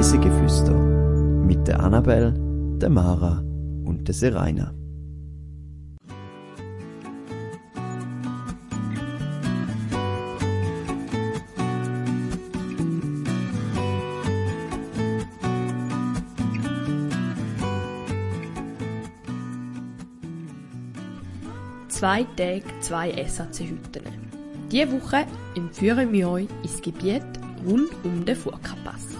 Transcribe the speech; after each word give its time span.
Reisegeflüster 0.00 0.72
mit 0.72 1.68
der 1.68 1.78
Annabel, 1.78 2.32
der 2.80 2.88
Mara 2.88 3.44
und 3.84 4.08
der 4.08 4.14
Seraina. 4.14 4.72
Zwei 21.88 22.24
Tage, 22.38 22.62
zwei 22.80 23.12
SAC-Hütten. 23.28 24.04
Diese 24.72 24.90
Woche 24.92 25.26
entführen 25.54 26.10
wir 26.10 26.30
euch 26.30 26.48
ins 26.62 26.80
Gebiet 26.80 27.22
rund 27.66 27.90
um 28.02 28.24
den 28.24 28.34
Furka-Pass. 28.34 29.19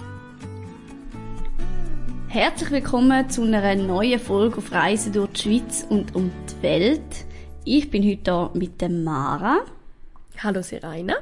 Herzlich 2.33 2.71
willkommen 2.71 3.29
zu 3.29 3.41
einer 3.41 3.75
neuen 3.75 4.17
Folge 4.17 4.59
auf 4.59 4.71
Reisen 4.71 5.11
durch 5.11 5.31
die 5.31 5.41
Schweiz 5.41 5.85
und 5.89 6.15
um 6.15 6.31
die 6.49 6.63
Welt. 6.63 7.25
Ich 7.65 7.89
bin 7.89 8.09
heute 8.09 8.31
hier 8.31 8.51
mit 8.53 8.79
der 8.79 8.87
Mara. 8.87 9.59
Hallo 10.37 10.61
Seraina. 10.61 11.15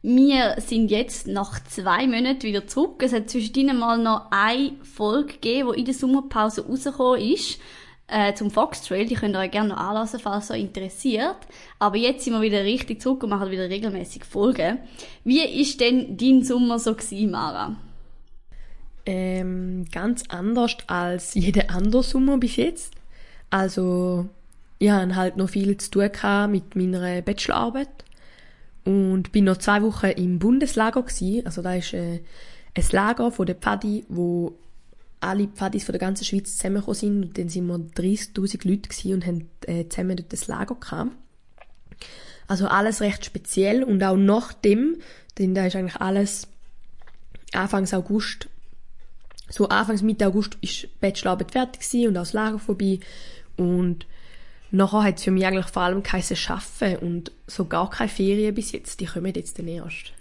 Wir 0.00 0.54
sind 0.60 0.92
jetzt 0.92 1.26
nach 1.26 1.64
zwei 1.64 2.06
Monaten 2.06 2.44
wieder 2.44 2.68
zurück. 2.68 3.02
Es 3.02 3.12
hat 3.12 3.28
zwischendrin 3.28 3.76
mal 3.76 3.98
noch 3.98 4.26
eine 4.30 4.74
Folge 4.84 5.32
gegeben, 5.32 5.72
die 5.74 5.80
in 5.80 5.86
der 5.86 5.94
Sommerpause 5.94 6.64
rausgekommen 6.64 7.20
ist 7.20 7.58
äh, 8.06 8.34
zum 8.34 8.52
Fox 8.52 8.82
Trail. 8.82 9.04
Die 9.04 9.16
könnt 9.16 9.34
ihr 9.34 9.40
euch 9.40 9.50
gerne 9.50 9.70
noch 9.70 9.78
anlassen, 9.78 10.20
falls 10.20 10.52
euch 10.52 10.60
interessiert. 10.60 11.38
Aber 11.80 11.96
jetzt 11.96 12.22
sind 12.22 12.34
wir 12.34 12.40
wieder 12.40 12.62
richtig 12.62 13.02
zurück 13.02 13.24
und 13.24 13.30
machen 13.30 13.50
wieder 13.50 13.68
regelmäßig 13.68 14.24
Folgen. 14.24 14.78
Wie 15.24 15.40
ist 15.40 15.80
denn 15.80 16.16
dein 16.16 16.44
Sommer 16.44 16.78
so 16.78 16.94
gewesen, 16.94 17.32
Mara? 17.32 17.76
Ähm, 19.10 19.86
ganz 19.90 20.24
anders 20.28 20.76
als 20.86 21.32
jeder 21.32 21.70
andere 21.70 22.02
Sommer 22.02 22.36
bis 22.36 22.56
jetzt. 22.56 22.92
Also, 23.48 24.28
ich 24.78 24.90
hatte 24.90 25.16
halt 25.16 25.38
noch 25.38 25.48
viel 25.48 25.74
zu 25.78 25.90
tun 25.90 26.50
mit 26.50 26.76
meiner 26.76 27.22
Bachelorarbeit 27.22 27.88
und 28.84 29.32
bin 29.32 29.44
noch 29.44 29.56
zwei 29.56 29.80
Wochen 29.80 30.08
im 30.08 30.38
Bundeslager 30.38 31.02
gewesen. 31.02 31.46
Also 31.46 31.62
da 31.62 31.74
ist 31.74 31.94
äh, 31.94 32.20
ein 32.76 32.84
Lager 32.92 33.32
von 33.32 33.46
der 33.46 33.54
Pfadi, 33.54 34.04
wo 34.10 34.58
alle 35.20 35.48
Pfadis 35.48 35.84
von 35.84 35.94
der 35.94 36.00
ganzen 36.00 36.26
Schweiz 36.26 36.58
zusammengekommen 36.58 36.94
sind 36.94 37.22
und 37.22 37.38
dann 37.38 37.48
sind 37.48 37.66
wir 37.66 37.76
30'000 37.76 38.68
Leute 38.68 39.14
und 39.14 39.26
haben 39.26 39.48
äh, 39.66 39.88
zusammen 39.88 40.18
dort 40.18 40.34
das 40.34 40.48
Lager 40.48 40.74
gehabt. 40.74 41.12
Also 42.46 42.66
alles 42.66 43.00
recht 43.00 43.24
speziell 43.24 43.82
und 43.82 44.02
auch 44.04 44.18
nach 44.18 44.52
dem, 44.52 44.96
denn 45.38 45.54
da 45.54 45.64
ist 45.64 45.76
eigentlich 45.76 45.96
alles 45.96 46.46
Anfangs 47.54 47.94
August, 47.94 48.50
so 49.48 49.68
Anfangs 49.68 50.02
Mitte 50.02 50.26
August 50.26 50.58
ist 50.60 50.88
Bachelorarbeit 51.00 51.52
fertig 51.52 51.80
gewesen 51.80 52.08
und 52.08 52.14
das 52.14 52.32
Lager 52.32 52.58
vorbei 52.58 53.00
und 53.56 54.06
nachher 54.70 55.04
hat 55.04 55.18
es 55.18 55.24
für 55.24 55.30
mich 55.30 55.46
eigentlich 55.46 55.66
vor 55.66 55.82
allem 55.82 56.02
geheißen 56.02 56.36
Schaffen 56.36 56.96
und 56.98 57.32
so 57.46 57.64
gar 57.64 57.90
keine 57.90 58.08
Ferien 58.08 58.54
bis 58.54 58.72
jetzt, 58.72 59.00
die 59.00 59.06
kommen 59.06 59.32
jetzt 59.34 59.58
dann 59.58 59.68
erst. 59.68 60.12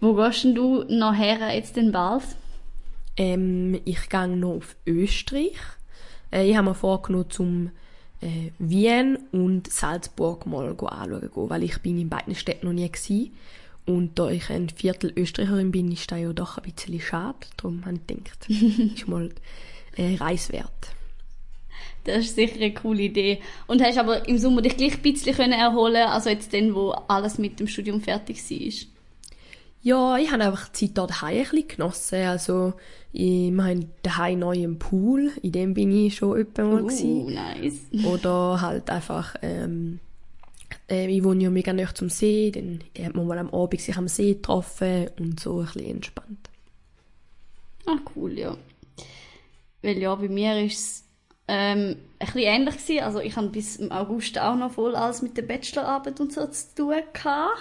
Wo 0.00 0.14
gehst 0.14 0.44
denn 0.44 0.54
du 0.54 0.84
nachher 0.88 1.54
jetzt 1.54 1.76
den 1.76 1.92
bald? 1.92 2.24
Ähm, 3.16 3.80
ich 3.84 4.08
gehe 4.08 4.28
noch 4.28 4.56
auf 4.56 4.76
Österreich. 4.86 5.58
Äh, 6.32 6.48
ich 6.48 6.56
habe 6.56 6.68
mir 6.68 6.74
vorgenommen, 6.74 7.30
zum 7.30 7.70
äh, 8.22 8.50
Wien 8.58 9.18
und 9.32 9.70
Salzburg 9.70 10.46
mal 10.46 10.70
anschauen 10.70 11.20
gehen, 11.20 11.50
weil 11.50 11.62
ich 11.64 11.78
bin 11.80 12.00
in 12.00 12.08
beiden 12.08 12.34
Städten 12.34 12.66
noch 12.66 12.72
nie 12.72 12.90
gewesen. 12.90 13.32
Und 13.90 14.18
da 14.18 14.30
ich 14.30 14.50
ein 14.50 14.68
Viertel 14.68 15.12
Österreicherin 15.16 15.72
bin, 15.72 15.90
ist 15.90 16.10
das 16.10 16.20
ja 16.20 16.32
doch 16.32 16.58
ein 16.58 16.70
bisschen 16.70 17.00
schade. 17.00 17.38
Darum 17.56 17.84
habe 17.84 17.96
ich 17.96 18.06
gedacht, 18.06 18.48
ist 18.96 19.08
mal 19.08 19.30
äh, 19.96 20.14
reiswert. 20.14 20.94
Das 22.04 22.18
ist 22.18 22.36
sicher 22.36 22.56
eine 22.56 22.72
coole 22.72 23.02
Idee. 23.02 23.40
Und 23.66 23.82
hast 23.82 23.98
aber 23.98 24.28
im 24.28 24.38
Sommer 24.38 24.62
dich 24.62 24.76
gleich 24.76 24.94
ein 24.94 25.02
bisschen 25.02 25.52
erholen 25.52 26.06
also 26.08 26.30
jetzt 26.30 26.54
dann, 26.54 26.74
wo 26.74 26.90
alles 27.08 27.38
mit 27.38 27.58
dem 27.58 27.66
Studium 27.66 28.00
fertig 28.00 28.38
war? 28.38 28.88
Ja, 29.82 30.18
ich 30.18 30.30
habe 30.30 30.44
einfach 30.44 30.68
die 30.68 30.92
Zeit 30.92 30.98
hier 30.98 31.06
daheim 31.06 31.36
ein 31.38 31.42
bisschen 31.42 31.68
genossen. 31.68 32.22
Also, 32.22 32.74
ich, 33.12 33.50
haben 33.50 33.90
daheim 34.02 34.38
neu 34.38 34.52
einen 34.52 34.78
Pool, 34.78 35.32
in 35.42 35.52
dem 35.52 35.74
bin 35.74 35.90
ich 35.90 36.16
schon 36.16 36.36
öppe 36.36 36.64
mal 36.64 36.82
uh, 36.82 36.86
gewesen. 36.86 37.34
nice. 37.34 38.04
Oder 38.04 38.60
halt 38.60 38.90
einfach, 38.90 39.36
ähm, 39.42 40.00
äh, 40.90 41.06
ich 41.06 41.24
wohne 41.24 41.44
ja 41.44 41.50
mega 41.50 41.72
nahe 41.72 41.94
zum 41.94 42.08
See, 42.08 42.50
dann 42.50 42.80
hat 43.02 43.14
man 43.14 43.26
mal 43.26 43.38
am 43.38 43.54
Abend 43.54 43.80
sich 43.80 43.96
am 43.96 44.08
See 44.08 44.34
getroffen 44.34 45.08
und 45.18 45.40
so 45.40 45.60
ein 45.60 45.66
bisschen 45.66 45.86
entspannt. 45.86 46.50
Ah, 47.86 47.98
cool, 48.14 48.38
ja. 48.38 48.56
Weil 49.82 49.98
ja, 49.98 50.14
bei 50.14 50.28
mir 50.28 50.60
ist 50.62 50.78
es 50.78 51.04
ähm, 51.48 51.96
ein 52.18 52.26
bisschen 52.26 52.40
ähnlich 52.40 52.76
gewesen. 52.76 53.04
Also 53.04 53.20
ich 53.20 53.36
habe 53.36 53.48
bis 53.48 53.76
im 53.76 53.90
August 53.92 54.38
auch 54.38 54.56
noch 54.56 54.72
voll 54.72 54.94
alles 54.94 55.22
mit 55.22 55.36
der 55.36 55.42
Bachelorarbeit 55.42 56.20
und 56.20 56.32
so 56.32 56.46
zu 56.46 56.74
tun 56.74 56.94
gehabt. 57.12 57.58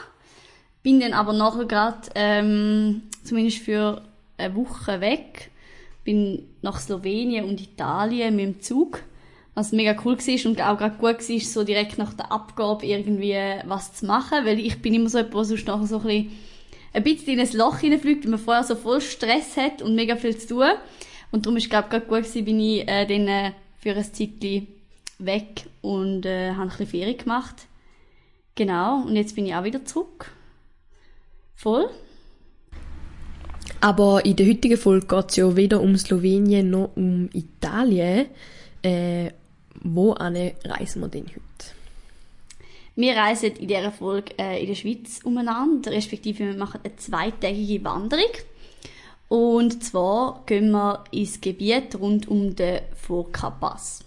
Bin 0.83 0.99
dann 0.99 1.13
aber 1.13 1.33
nachher 1.33 1.65
gerade, 1.65 2.09
ähm, 2.15 3.03
zumindest 3.23 3.59
für 3.59 4.01
eine 4.37 4.55
Woche 4.55 5.01
weg, 5.01 5.51
bin 6.03 6.47
nach 6.61 6.79
Slowenien 6.79 7.45
und 7.45 7.61
Italien 7.61 8.35
mit 8.35 8.45
dem 8.45 8.61
Zug, 8.61 9.03
was 9.59 9.73
mega 9.73 9.95
cool 10.05 10.17
war 10.17 10.49
und 10.49 10.61
auch 10.61 10.77
gerade 10.77 10.97
gut 10.97 11.29
war, 11.29 11.39
so 11.39 11.63
direkt 11.63 11.97
nach 11.97 12.13
der 12.13 12.31
Abgabe 12.31 12.85
irgendwie 12.85 13.35
was 13.65 13.93
zu 13.93 14.05
machen, 14.05 14.45
weil 14.45 14.57
ich 14.59 14.81
bin 14.81 14.93
immer 14.93 15.09
so 15.09 15.17
jemand, 15.17 15.35
der 15.35 15.43
sonst 15.43 15.67
nachher 15.67 15.85
so 15.85 15.99
ein 15.99 17.03
bisschen, 17.03 17.27
in 17.27 17.39
ein 17.39 17.51
Loch 17.53 17.79
hineinfliegt, 17.79 18.23
weil 18.23 18.31
man 18.31 18.39
vorher 18.39 18.63
so 18.63 18.75
voll 18.75 19.01
Stress 19.01 19.57
hat 19.57 19.81
und 19.81 19.95
mega 19.95 20.15
viel 20.15 20.37
zu 20.37 20.47
tun. 20.47 20.71
Und 21.31 21.45
darum 21.45 21.57
ist 21.57 21.69
glaube 21.69 21.89
ich 21.91 22.07
gut 22.07 22.23
gewesen, 22.23 22.45
bin 22.45 22.59
ich 22.59 22.87
äh, 22.87 23.05
dann 23.05 23.27
äh, 23.27 23.51
für 23.77 23.95
ein 23.95 24.03
Zeitchen 24.03 24.67
weg 25.19 25.65
und 25.81 26.25
äh, 26.25 26.51
habe 26.51 26.63
ein 26.63 26.69
bisschen 26.69 26.87
Ferien 26.87 27.17
gemacht. 27.17 27.67
Genau, 28.55 29.03
und 29.03 29.15
jetzt 29.15 29.35
bin 29.35 29.45
ich 29.45 29.55
auch 29.55 29.63
wieder 29.63 29.83
zurück. 29.85 30.31
Voll. 31.55 31.89
Aber 33.81 34.25
in 34.25 34.35
der 34.35 34.47
heutigen 34.47 34.77
Folge 34.77 35.07
geht 35.07 35.29
es 35.29 35.35
ja 35.35 35.55
weder 35.55 35.81
um 35.81 35.97
Slowenien 35.97 36.69
noch 36.69 36.91
um 36.95 37.29
Italien. 37.33 38.27
Äh, 38.81 39.31
wo 39.81 40.11
reisen 40.11 41.01
wir 41.01 41.07
denn 41.07 41.25
heute? 41.25 41.79
Wir 42.95 43.15
reisen 43.15 43.55
in 43.55 43.67
dieser 43.67 43.91
Folge 43.91 44.37
äh, 44.37 44.61
in 44.61 44.67
der 44.67 44.75
Schweiz 44.75 45.21
umeinander, 45.23 45.91
respektive 45.91 46.47
wir 46.47 46.55
machen 46.55 46.81
eine 46.83 46.95
zweitägige 46.97 47.83
Wanderung. 47.85 48.31
Und 49.29 49.83
zwar 49.83 50.43
gehen 50.45 50.71
wir 50.71 51.03
ins 51.11 51.39
Gebiet 51.39 51.95
rund 51.95 52.27
um 52.27 52.55
den 52.55 52.81
Furka-Pass. 52.95 54.03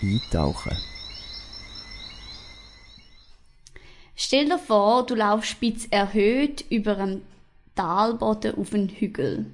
Eintauchen. 0.00 0.76
Stell 4.16 4.46
dir 4.46 4.58
vor, 4.58 5.04
du 5.04 5.16
laufst 5.16 5.50
spitz 5.50 5.86
erhöht 5.90 6.64
über 6.70 6.96
einem 6.96 7.22
Talboden 7.74 8.56
auf 8.56 8.72
einen 8.72 8.88
Hügel. 8.88 9.46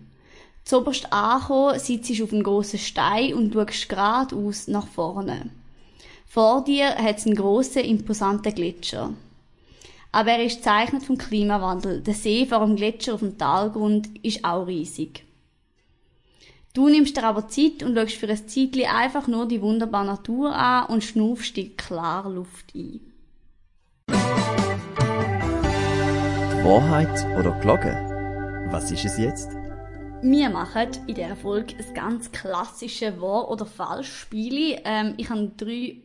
Zoberst 0.71 1.13
angekommen, 1.13 1.81
sitzt 1.81 2.23
auf 2.23 2.33
einem 2.33 2.45
grossen 2.45 2.79
Stein 2.79 3.35
und 3.35 3.53
schaust 3.53 3.89
geradeaus 3.89 4.69
nach 4.69 4.87
vorne. 4.87 5.51
Vor 6.29 6.63
dir 6.63 6.95
hat 6.95 7.19
es 7.19 7.27
einen 7.27 7.35
grossen, 7.35 7.83
imposanten 7.83 8.55
Gletscher. 8.55 9.13
Aber 10.13 10.31
er 10.31 10.45
ist 10.45 10.63
zeichnet 10.63 11.03
vom 11.03 11.19
Klimawandel. 11.19 12.03
Der 12.03 12.15
See 12.15 12.47
vor 12.47 12.65
dem 12.65 12.77
Gletscher 12.77 13.15
auf 13.15 13.19
dem 13.19 13.37
Talgrund 13.37 14.11
ist 14.25 14.45
auch 14.45 14.69
riesig. 14.69 15.25
Du 16.73 16.89
nimmst 16.89 17.17
dir 17.17 17.25
aber 17.25 17.49
Zeit 17.49 17.83
und 17.83 17.97
schaust 17.97 18.15
für 18.15 18.29
ein 18.29 18.49
Zeitchen 18.49 18.87
einfach 18.87 19.27
nur 19.27 19.49
die 19.49 19.61
wunderbare 19.63 20.07
Natur 20.07 20.55
an 20.55 20.87
und 20.87 21.03
schnaufst 21.03 21.57
die 21.57 21.71
klare 21.71 22.33
Luft 22.33 22.77
ein. 22.77 23.01
Wahrheit 26.63 27.27
oder 27.37 27.59
Glocke? 27.61 28.69
Was 28.71 28.93
ist 28.93 29.05
es 29.05 29.19
jetzt? 29.19 29.60
Wir 30.23 30.51
machen 30.51 30.91
in 31.07 31.15
dieser 31.15 31.35
Folge 31.35 31.77
ein 31.79 31.95
ganz 31.95 32.31
klassisches 32.31 33.19
Wahr- 33.23 33.51
oder 33.51 33.65
Falsch-Spiel. 33.65 34.79
Ähm, 34.85 35.15
ich 35.17 35.31
habe 35.31 35.51
drei 35.57 36.03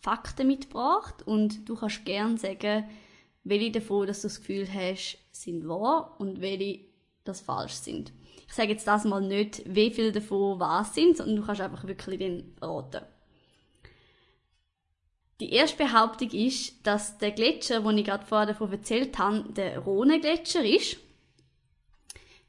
Fakten 0.00 0.46
mitgebracht 0.46 1.26
und 1.26 1.68
du 1.68 1.74
kannst 1.74 2.04
gerne 2.04 2.38
sagen, 2.38 2.88
welche 3.42 3.72
davon 3.72 4.06
dass 4.06 4.22
du 4.22 4.28
das 4.28 4.38
Gefühl 4.38 4.68
hast, 4.72 5.18
sind 5.32 5.66
wahr 5.66 6.14
und 6.20 6.40
welche 6.40 6.84
das 7.24 7.40
falsch 7.40 7.72
sind. 7.72 8.12
Ich 8.46 8.54
sage 8.54 8.70
jetzt 8.70 8.86
das 8.86 9.04
mal 9.04 9.20
nicht, 9.20 9.62
wie 9.66 9.90
viele 9.90 10.12
davon 10.12 10.60
wahr 10.60 10.84
sind, 10.84 11.16
sondern 11.16 11.34
du 11.34 11.42
kannst 11.42 11.60
einfach 11.60 11.84
wirklich 11.88 12.20
den 12.20 12.54
raten. 12.62 13.04
Die 15.40 15.52
erste 15.52 15.84
Behauptung 15.84 16.30
ist, 16.30 16.86
dass 16.86 17.18
der 17.18 17.32
Gletscher, 17.32 17.80
den 17.80 17.98
ich 17.98 18.04
gerade 18.04 18.24
vorher 18.24 18.46
davon 18.46 18.70
erzählt 18.70 19.18
habe, 19.18 19.44
der 19.52 19.80
Rhone-Gletscher 19.80 20.64
ist. 20.64 20.98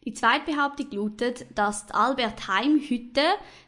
Die 0.04 0.14
zweite 0.14 0.52
Behauptung 0.52 0.92
lautet, 0.92 1.46
dass 1.54 1.86
die 1.86 1.94
Albert 1.94 2.48
Heim-Hütte, 2.48 3.22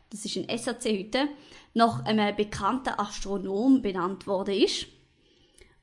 das 0.10 0.26
ist 0.26 0.38
eine 0.38 0.58
SAC-Hütte, 0.58 1.28
nach 1.74 2.06
einem 2.06 2.36
bekannten 2.36 2.98
Astronom 2.98 3.82
benannt 3.82 4.26
worden 4.26 4.56
ist. 4.56 4.88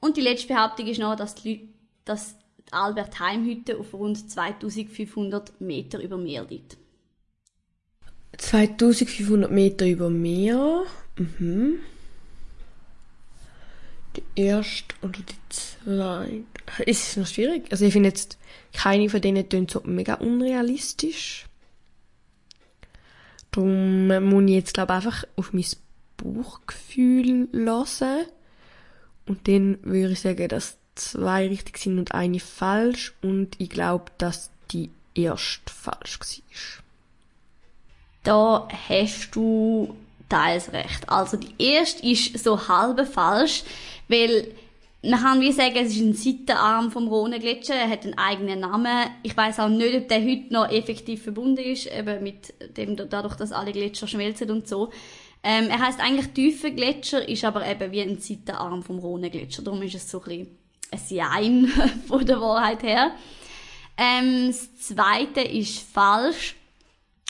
Und 0.01 0.17
die 0.17 0.23
letzte 0.23 0.49
Behauptung 0.49 0.87
ist 0.87 0.99
noch, 0.99 1.15
dass, 1.15 1.35
die 1.35 1.69
dass 2.05 2.37
die 2.59 2.73
Albert-Heim-Hütte 2.73 3.79
auf 3.79 3.93
rund 3.95 4.31
2500 4.31 5.61
Meter 5.61 6.01
über 6.01 6.17
Meer 6.17 6.45
liegt. 6.45 6.77
2500 8.39 9.51
Meter 9.51 9.87
über 9.87 10.09
Meer. 10.09 10.85
Mhm. 11.17 11.81
Die 14.17 14.23
erste 14.41 14.95
oder 15.03 15.21
die 15.21 15.35
zweite. 15.49 15.70
Ist 15.85 17.09
es 17.09 17.17
noch 17.17 17.27
schwierig? 17.27 17.67
Also 17.71 17.85
ich 17.85 17.93
finde 17.93 18.11
jetzt, 18.11 18.39
keine 18.73 19.09
von 19.09 19.21
denen 19.21 19.49
tönt 19.49 19.71
so 19.71 19.83
mega 19.85 20.15
unrealistisch. 20.15 21.47
Darum 23.51 24.09
muss 24.29 24.45
ich 24.45 24.51
jetzt, 24.51 24.75
glaube 24.75 24.93
einfach 24.93 25.25
auf 25.37 25.53
mein 25.53 25.65
Bauchgefühl 26.17 27.49
lassen. 27.53 28.27
Und 29.27 29.49
dann 29.49 29.79
würde 29.83 30.13
ich 30.13 30.21
sagen, 30.21 30.49
dass 30.49 30.77
zwei 30.95 31.49
richtig 31.49 31.79
sind 31.79 31.99
und 31.99 32.13
eine 32.13 32.41
falsch. 32.41 33.15
Und 33.23 33.57
ich 33.59 33.71
glaube, 33.71 34.13
dass 34.19 34.51
die 34.71 34.91
erste 35.15 35.73
falsch 35.73 36.19
war. 36.21 36.85
Da 38.23 38.69
hast 38.89 39.31
du 39.35 39.97
teils 40.29 40.73
recht. 40.73 41.09
Also 41.09 41.37
die 41.37 41.55
erste 41.59 42.07
ist 42.07 42.39
so 42.43 42.69
halb 42.69 43.07
falsch, 43.13 43.65
weil 44.09 44.47
man 45.03 45.21
kann 45.21 45.41
wie 45.41 45.53
sagen, 45.53 45.77
es 45.77 45.97
ist 45.97 46.01
ein 46.01 46.13
Seitenarm 46.13 46.91
vom 46.91 47.09
Rhone-Gletscher, 47.09 47.75
er 47.75 47.89
hat 47.89 48.05
einen 48.05 48.19
eigenen 48.19 48.61
Namen. 48.61 49.11
Ich 49.23 49.35
weiß 49.35 49.61
auch 49.61 49.69
nicht, 49.69 49.95
ob 49.97 50.09
der 50.09 50.23
heute 50.23 50.53
noch 50.53 50.71
effektiv 50.71 51.23
verbunden 51.23 51.65
ist, 51.65 51.87
eben 51.87 52.23
mit 52.23 52.53
dem, 52.77 52.97
dadurch, 52.97 53.37
dass 53.37 53.53
alle 53.53 53.73
Gletscher 53.73 54.07
schmelzen 54.07 54.51
und 54.51 54.69
so. 54.69 54.91
Ähm, 55.43 55.69
er 55.71 55.79
heißt 55.79 56.01
eigentlich 56.01 56.29
tiefer 56.29 56.71
Gletscher, 56.71 57.27
ist 57.27 57.45
aber 57.45 57.67
eben 57.67 57.93
wie 57.93 58.03
ein 58.03 58.19
Seitenarm 58.19 58.83
vom 58.83 58.99
Rhone-Gletscher. 58.99 59.63
Darum 59.63 59.81
ist 59.83 59.95
es 59.95 60.11
so 60.11 60.21
ein 60.23 60.25
bisschen 60.25 60.59
ein 60.91 61.01
Jein 61.09 61.67
von 62.07 62.27
der 62.27 62.41
Wahrheit 62.41 62.83
her. 62.83 63.13
Ähm, 63.97 64.49
das 64.49 64.75
zweite 64.77 65.41
ist 65.41 65.79
falsch. 65.79 66.57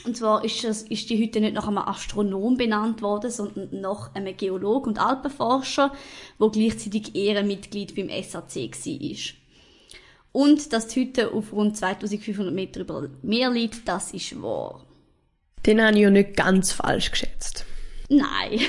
Und 0.05 0.17
zwar 0.17 0.45
ist, 0.45 0.65
das, 0.65 0.83
ist 0.83 1.11
die 1.11 1.19
Hütte 1.19 1.41
nicht 1.41 1.55
nach 1.55 1.69
einem 1.69 1.79
Astronom 1.79 2.57
benannt 2.57 3.03
worden, 3.03 3.31
sondern 3.31 3.69
nach 3.81 4.15
einem 4.15 4.37
Geolog 4.37 4.87
und 4.87 4.99
Alpenforscher, 4.99 5.93
wo 6.39 6.51
gleichzeitig 6.51 7.15
Ehrenmitglied 7.15 7.95
beim 7.95 8.09
SAC 8.09 8.57
war. 8.57 9.35
Und 10.33 10.73
dass 10.73 10.89
die 10.89 11.01
Hütte 11.01 11.33
auf 11.33 11.53
rund 11.53 11.77
2500 11.77 12.55
Meter 12.55 12.81
über 12.81 13.09
Meer 13.23 13.51
liegt, 13.51 13.87
das 13.89 14.13
ist 14.13 14.41
wahr. 14.41 14.85
Den 15.67 15.83
habe 15.83 15.97
ich 15.97 16.03
ja 16.03 16.11
nicht 16.11 16.37
ganz 16.37 16.73
falsch 16.73 17.11
geschätzt. 17.11 17.67
Nein. 18.09 18.61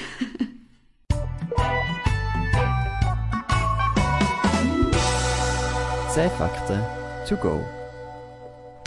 Zehn 6.14 6.30
Fakten 6.32 6.82
to 7.26 7.38
go. 7.38 7.64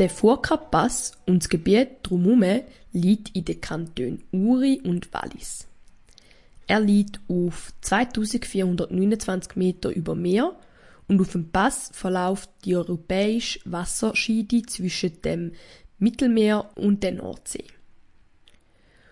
Der 0.01 0.11
Furka-Pass 0.11 1.13
und 1.25 1.45
das 1.45 1.49
Gebiet 1.49 1.99
drumherum 2.03 2.63
liegt 2.93 3.37
in 3.37 3.45
den 3.45 3.61
Kantonen 3.61 4.25
Uri 4.33 4.81
und 4.83 5.15
Wallis. 5.15 5.69
Er 6.67 6.81
liegt 6.81 7.21
auf 7.29 7.73
2429 7.83 9.55
Meter 9.55 9.91
über 9.91 10.17
Meer 10.17 10.57
und 11.07 11.21
auf 11.21 11.31
dem 11.31 11.49
Pass 11.49 11.91
verläuft 11.93 12.51
die 12.65 12.75
europäische 12.75 13.61
Wasserscheide 13.67 14.63
zwischen 14.63 15.23
dem 15.23 15.53
Mittelmeer 16.01 16.71
und 16.75 17.05
der 17.05 17.13
Nordsee. 17.13 17.69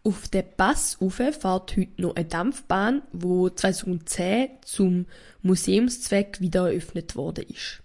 Auf 0.02 0.26
den 0.26 0.46
Pass 0.56 0.98
fährt 1.10 1.44
heute 1.44 1.86
noch 1.96 2.16
eine 2.16 2.24
Dampfbahn, 2.24 3.02
wo 3.12 3.48
2010 3.48 4.48
zum 4.62 5.06
Museumszweck 5.42 6.40
wieder 6.40 6.72
eröffnet 6.72 7.14
worden 7.14 7.44
ist 7.48 7.81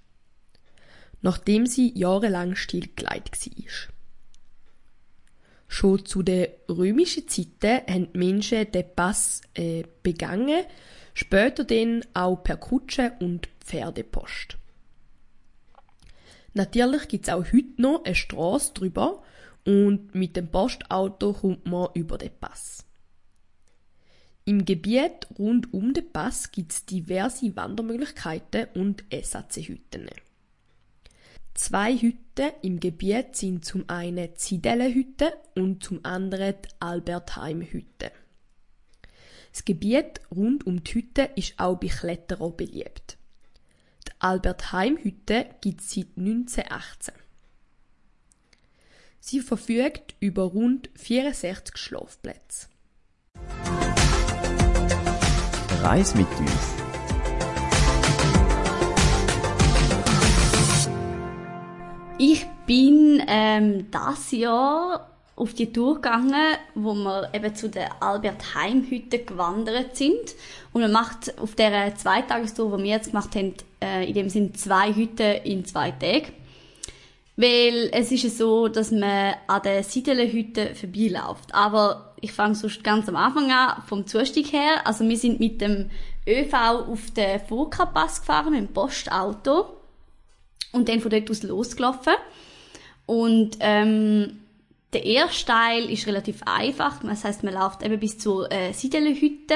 nachdem 1.22 1.66
sie 1.66 1.92
jahrelang 1.98 2.56
stillgelegt 2.56 3.46
war. 3.46 3.94
Schon 5.68 6.06
zu 6.06 6.24
den 6.24 6.48
römischen 6.69 7.28
Zeiten 7.28 7.81
haben 7.88 8.14
die 8.14 8.18
Menschen 8.18 8.72
den 8.72 8.86
Pass 8.96 9.42
äh, 9.54 9.84
begangen, 10.02 10.64
später 11.14 11.66
dann 11.66 12.06
auch 12.14 12.38
per 12.38 12.58
Kutsche 12.58 13.14
und 13.19 13.50
Pferdepost. 13.60 14.58
Natürlich 16.54 17.08
gibt 17.08 17.28
es 17.28 17.34
auch 17.34 17.46
heute 17.46 17.81
noch 17.81 18.04
eine 18.06 18.16
Straße 18.16 18.74
drüber 18.74 19.22
und 19.66 20.16
mit 20.16 20.36
dem 20.36 20.48
Postauto 20.48 21.34
kommt 21.34 21.66
man 21.66 21.90
über 21.94 22.18
den 22.18 22.31
Pass. 22.40 22.86
Im 24.46 24.63
Gebiet 24.63 25.28
rund 25.38 25.74
um 25.74 25.94
den 25.94 26.10
Pass 26.12 26.52
gibt 26.52 26.72
es 26.72 26.86
diverse 26.86 27.54
Wandermöglichkeiten 27.56 28.68
und 28.75 29.04
Ersatzhütten. 29.10 30.10
Zwei 31.57 31.98
Hütten 31.98 32.51
im 32.62 32.80
Gebiet 32.80 33.36
sind 33.36 33.65
zum 33.65 33.89
einen 33.89 34.27
die 34.27 34.33
Zidellenhütte 34.36 35.33
und 35.56 35.83
zum 35.83 36.06
anderen 36.06 36.54
die 36.63 36.69
Albertheim-Hütte. 36.80 38.12
Das 39.51 39.65
Gebiet 39.65 40.21
rund 40.30 40.68
um 40.68 40.83
die 40.83 40.94
Hütte 40.94 41.31
ist 41.36 41.56
auch 41.57 41.77
bei 41.77 41.88
Kletterern 41.88 42.56
beliebt. 42.56 43.18
Die 44.07 44.12
Albertheim-Hütte 44.19 45.48
gibt 45.59 45.81
es 45.81 45.95
seit 45.95 46.09
1918. 46.15 47.15
Sie 49.19 49.39
verfügt 49.39 50.13
über 50.19 50.44
rund 50.44 50.92
64 50.94 51.75
Schlafplätze. 51.75 52.68
Reis 55.81 56.13
mit 56.13 56.27
uns. 56.38 56.87
Ich 62.19 62.48
bin 62.66 63.22
ähm, 63.28 63.92
das 63.92 64.31
Jahr 64.31 65.12
auf 65.36 65.54
die 65.54 65.72
Tour 65.72 65.96
gegangen, 65.96 66.58
wo 66.74 66.96
wir 66.96 67.30
eben 67.31 67.54
zu 67.54 67.69
der 67.69 68.02
Albert 68.02 68.56
Heim 68.56 68.88
Hütte 68.90 69.19
gewandert 69.19 69.96
sind. 69.96 70.34
Und 70.74 70.81
man 70.81 70.92
macht 70.92 71.38
auf 71.40 71.54
der 71.54 71.96
Zweitagestour, 71.96 72.75
die 72.75 72.84
wir 72.86 72.90
jetzt 72.90 73.12
gemacht 73.12 73.36
haben, 73.36 73.54
äh, 73.84 74.08
in 74.08 74.16
dem 74.16 74.30
sind 74.30 74.60
zwei 74.60 74.94
Hütten 74.94 75.44
in 75.44 75.64
zwei 75.66 75.92
Tagen. 75.92 76.34
Weil 77.36 77.92
es 77.94 78.12
ist 78.12 78.36
so, 78.36 78.68
dass 78.68 78.90
man 78.90 79.36
an 79.46 79.62
der 79.62 79.84
Siedelenhütte 79.84 80.74
vorbeiläuft. 80.74 81.54
Aber 81.54 82.16
ich 82.20 82.31
fange 82.31 82.56
sonst 82.56 82.84
ganz 82.84 83.08
am 83.08 83.16
Anfang 83.16 83.52
an, 83.52 83.84
vom 83.86 84.08
Zustieg 84.08 84.52
her. 84.52 84.88
Also 84.88 85.08
wir 85.08 85.18
sind 85.18 85.40
mit 85.40 85.62
dem 85.62 85.92
ÖV 86.28 86.54
auf 86.89 87.12
den 87.12 87.39
Furka-Pass 87.41 88.22
gefahren, 88.22 88.53
mit 88.53 88.62
dem 88.62 88.74
Postauto 88.74 89.76
und 90.71 90.89
dann 90.89 91.01
von 91.01 91.12
dort 91.12 91.29
aus 91.29 91.43
losgelaufen. 91.43 92.13
Und 93.05 93.57
ähm, 93.62 94.39
der 94.93 95.05
erste 95.05 95.45
Teil 95.45 95.89
ist 95.89 96.07
relativ 96.07 96.41
einfach. 96.45 97.01
Das 97.03 97.24
heißt, 97.24 97.43
man 97.43 97.53
läuft 97.53 97.83
eben 97.83 98.00
bis 98.00 98.17
zur 98.17 98.51
äh, 98.51 98.74
Siedelhütte. 98.74 99.55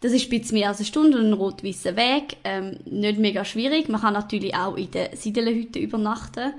Das 0.00 0.12
ist 0.12 0.24
ein 0.26 0.30
bisschen 0.30 0.58
mehr 0.58 0.68
als 0.68 0.78
eine 0.78 0.86
Stunde 0.86 1.18
und 1.18 1.26
ein 1.26 1.32
rot-weißer 1.32 1.96
Weg. 1.96 2.36
Ähm, 2.44 2.78
nicht 2.86 3.18
mega 3.18 3.44
schwierig. 3.44 3.88
Man 3.88 4.00
kann 4.00 4.14
natürlich 4.14 4.54
auch 4.54 4.76
in 4.76 4.90
der 4.90 5.16
Siedelhütte 5.16 5.78
übernachten. 5.78 6.54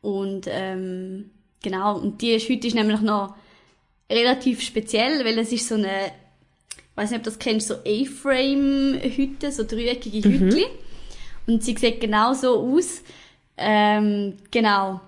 Und 0.00 0.46
ähm, 0.48 1.30
genau, 1.62 1.98
und 1.98 2.22
die 2.22 2.38
Hütte 2.38 2.68
ist 2.68 2.74
nämlich 2.74 3.00
noch 3.00 3.34
relativ 4.10 4.62
speziell, 4.62 5.24
weil 5.24 5.38
es 5.38 5.52
ist 5.52 5.68
so 5.68 5.74
eine, 5.74 6.06
ich 6.06 6.96
weiß 6.96 7.10
nicht, 7.10 7.18
ob 7.18 7.24
du 7.24 7.30
das 7.30 7.38
kennst, 7.38 7.68
so 7.68 7.74
A-Frame-Hütte, 7.74 9.52
so 9.52 9.64
dreieckige 9.64 10.28
mhm. 10.28 10.38
Hütte. 10.40 10.66
Und 11.48 11.64
sie 11.64 11.74
sieht 11.76 12.00
genau 12.00 12.34
so 12.34 12.60
aus. 12.60 13.02
Ähm, 13.56 14.36
genau. 14.50 15.00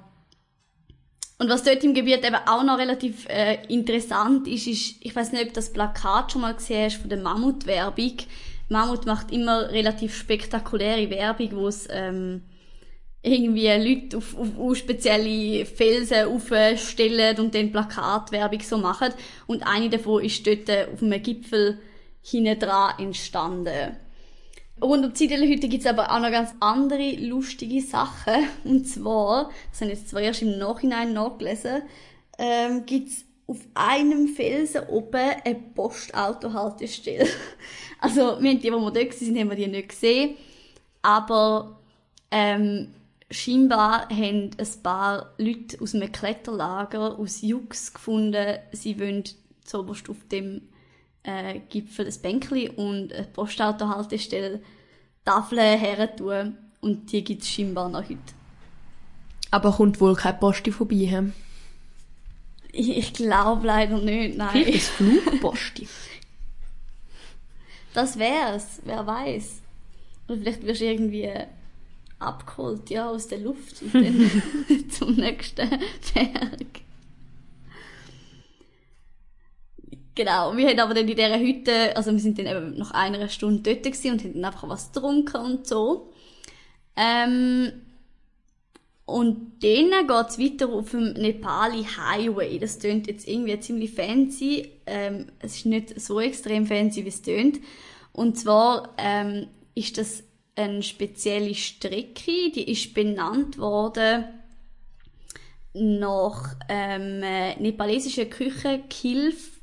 Und 1.39 1.49
was 1.49 1.63
dort 1.63 1.85
im 1.85 1.95
Gebiet 1.95 2.25
eben 2.25 2.37
auch 2.47 2.65
noch 2.65 2.79
relativ 2.79 3.27
äh, 3.29 3.59
interessant 3.69 4.49
ist, 4.49 4.67
ist, 4.67 4.97
ich 5.01 5.15
weiß 5.15 5.33
nicht, 5.33 5.47
ob 5.47 5.55
das 5.55 5.73
Plakat 5.73 6.33
schon 6.33 6.43
mal 6.43 6.55
gesehen 6.55 6.87
hast 6.87 6.97
von 6.97 7.11
der 7.11 7.19
Mammut-Werbung. 7.19 8.17
Mammut 8.69 9.07
macht 9.07 9.33
immer 9.33 9.71
relativ 9.71 10.15
spektakuläre 10.15 11.11
Werbung, 11.11 11.51
wo 11.53 11.69
es 11.69 11.87
ähm, 11.91 12.43
irgendwie 13.23 13.69
Leute 13.69 14.17
auf, 14.17 14.37
auf, 14.37 14.59
auf 14.59 14.77
spezielle 14.77 15.67
Felsen 15.67 16.27
aufstellen 16.27 17.39
und 17.39 17.55
dann 17.55 17.73
Plakatwerbung 17.73 18.61
so 18.61 18.79
machen. 18.79 19.13
Und 19.47 19.63
eine 19.67 19.91
davon 19.91 20.25
ist 20.25 20.47
dort 20.47 20.71
auf 20.93 21.03
einem 21.03 21.23
Gipfel 21.23 21.79
hinten 22.23 22.59
dran 22.59 22.99
entstanden. 22.99 23.97
Rund 24.83 25.05
um 25.05 25.13
die 25.13 25.29
gibt 25.29 25.81
es 25.81 25.87
aber 25.87 26.11
auch 26.11 26.21
noch 26.21 26.31
ganz 26.31 26.55
andere 26.61 27.13
lustige 27.17 27.83
Sachen. 27.83 28.47
Und 28.65 28.87
zwar, 28.87 29.51
das 29.71 29.81
habe 29.81 29.93
ich 29.93 29.99
jetzt 29.99 30.11
zwar 30.11 30.23
erst 30.23 30.43
im 30.43 30.59
Nachhinein 30.59 31.13
nachgelesen, 31.13 31.83
ähm, 32.39 32.87
gibt 32.87 33.09
es 33.09 33.25
auf 33.47 33.59
einem 33.75 34.29
Felsen 34.29 34.87
oben 34.89 35.31
eine 35.45 35.55
Postautohaltestelle. 35.75 37.27
also, 38.01 38.41
wir 38.41 38.51
haben 38.51 38.61
die, 38.61 38.73
wo 38.73 38.79
wir 38.79 38.93
dort 38.93 39.13
sind, 39.15 39.39
haben 39.39 39.51
wir 39.51 39.57
die 39.57 39.67
nicht 39.67 39.89
gesehen. 39.89 40.37
Aber, 41.03 41.81
ähm, 42.31 42.95
scheinbar 43.31 44.09
haben 44.09 44.51
ein 44.57 44.83
paar 44.83 45.35
Leute 45.39 45.81
aus 45.81 45.95
einem 45.95 46.11
Kletterlager 46.11 47.19
aus 47.19 47.43
Jux 47.43 47.93
gefunden, 47.93 48.59
sie 48.73 48.99
wollen 48.99 49.25
zuoberst 49.65 50.11
auf 50.11 50.17
dem 50.31 50.63
äh, 51.23 51.61
Gipfel 51.69 52.07
ein 52.07 52.23
Bänkli 52.23 52.69
und 52.69 53.13
eine 53.13 53.27
Postautohaltestelle 53.27 54.61
Tafeln 55.25 55.79
her 55.79 56.17
tun. 56.17 56.57
Und 56.81 57.13
die 57.13 57.23
gibt 57.23 57.43
es 57.43 57.49
scheinbar 57.51 57.89
noch 57.89 58.03
heute. 58.03 58.19
Aber 59.51 59.73
kommt 59.73 60.01
wohl 60.01 60.15
keine 60.15 60.39
Posti 60.39 60.71
vorbei, 60.71 60.97
he? 60.97 61.33
Ich, 62.73 62.97
ich 62.97 63.13
glaube 63.13 63.67
leider 63.67 63.99
nicht, 63.99 64.37
nein. 64.37 64.51
Vielleicht 64.51 64.75
ist 64.75 64.89
Flugposti. 64.91 65.89
Das 67.93 68.21
wär's, 68.21 68.81
wer 68.85 69.05
weiß. 69.05 69.63
Oder 70.29 70.39
vielleicht 70.39 70.65
wirst 70.65 70.81
du 70.81 70.85
irgendwie 70.85 71.29
abgeholt, 72.21 72.89
ja, 72.91 73.09
aus 73.11 73.27
der 73.27 73.39
Luft 73.39 73.83
und 73.83 73.95
dann 73.95 74.31
zum 74.91 75.15
nächsten 75.15 75.69
Berg. 76.15 76.83
Genau, 80.15 80.57
wir 80.57 80.69
haben 80.69 80.81
aber 80.81 80.95
dann 80.95 81.09
in 81.09 81.17
dieser 81.17 81.39
Hütte, 81.39 81.97
also 81.97 82.11
wir 82.11 82.19
sind 82.19 82.39
dann 82.39 82.47
eben 82.47 82.77
nach 82.77 82.91
einer 82.91 83.29
Stunde 83.29 83.63
dort 83.63 83.85
gewesen 83.85 84.13
und 84.13 84.25
haben 84.25 84.35
dann 84.35 84.45
einfach 84.45 84.69
was 84.69 84.93
getrunken 84.93 85.37
und 85.37 85.67
so. 85.67 86.13
Ähm, 86.97 87.73
und 89.07 89.63
dann 89.63 90.07
geht's 90.07 90.39
weiter 90.39 90.69
auf 90.69 90.91
dem 90.91 91.15
Nepali 91.15 91.85
Highway. 91.85 92.59
Das 92.59 92.79
tönt 92.79 93.09
jetzt 93.09 93.27
irgendwie 93.27 93.59
ziemlich 93.59 93.93
fancy. 93.93 94.71
Ähm, 94.87 95.27
es 95.41 95.57
ist 95.57 95.67
nicht 95.67 96.01
so 96.01 96.21
extrem 96.21 96.67
fancy, 96.67 97.05
wie 97.05 97.09
es 97.09 97.23
tönt. 97.23 97.59
Und 98.13 98.39
zwar 98.39 98.95
ähm, 98.99 99.49
ist 99.75 99.99
das 99.99 100.23
eine 100.55 100.83
spezielle 100.83 101.55
Strecke, 101.55 102.51
die 102.55 102.71
ist 102.71 102.95
benannt 102.95 103.59
worden 103.59 104.25
nach 105.73 106.57
ähm, 106.69 107.21
nepalesischen 107.61 108.29
Küchenkilf, 108.29 109.60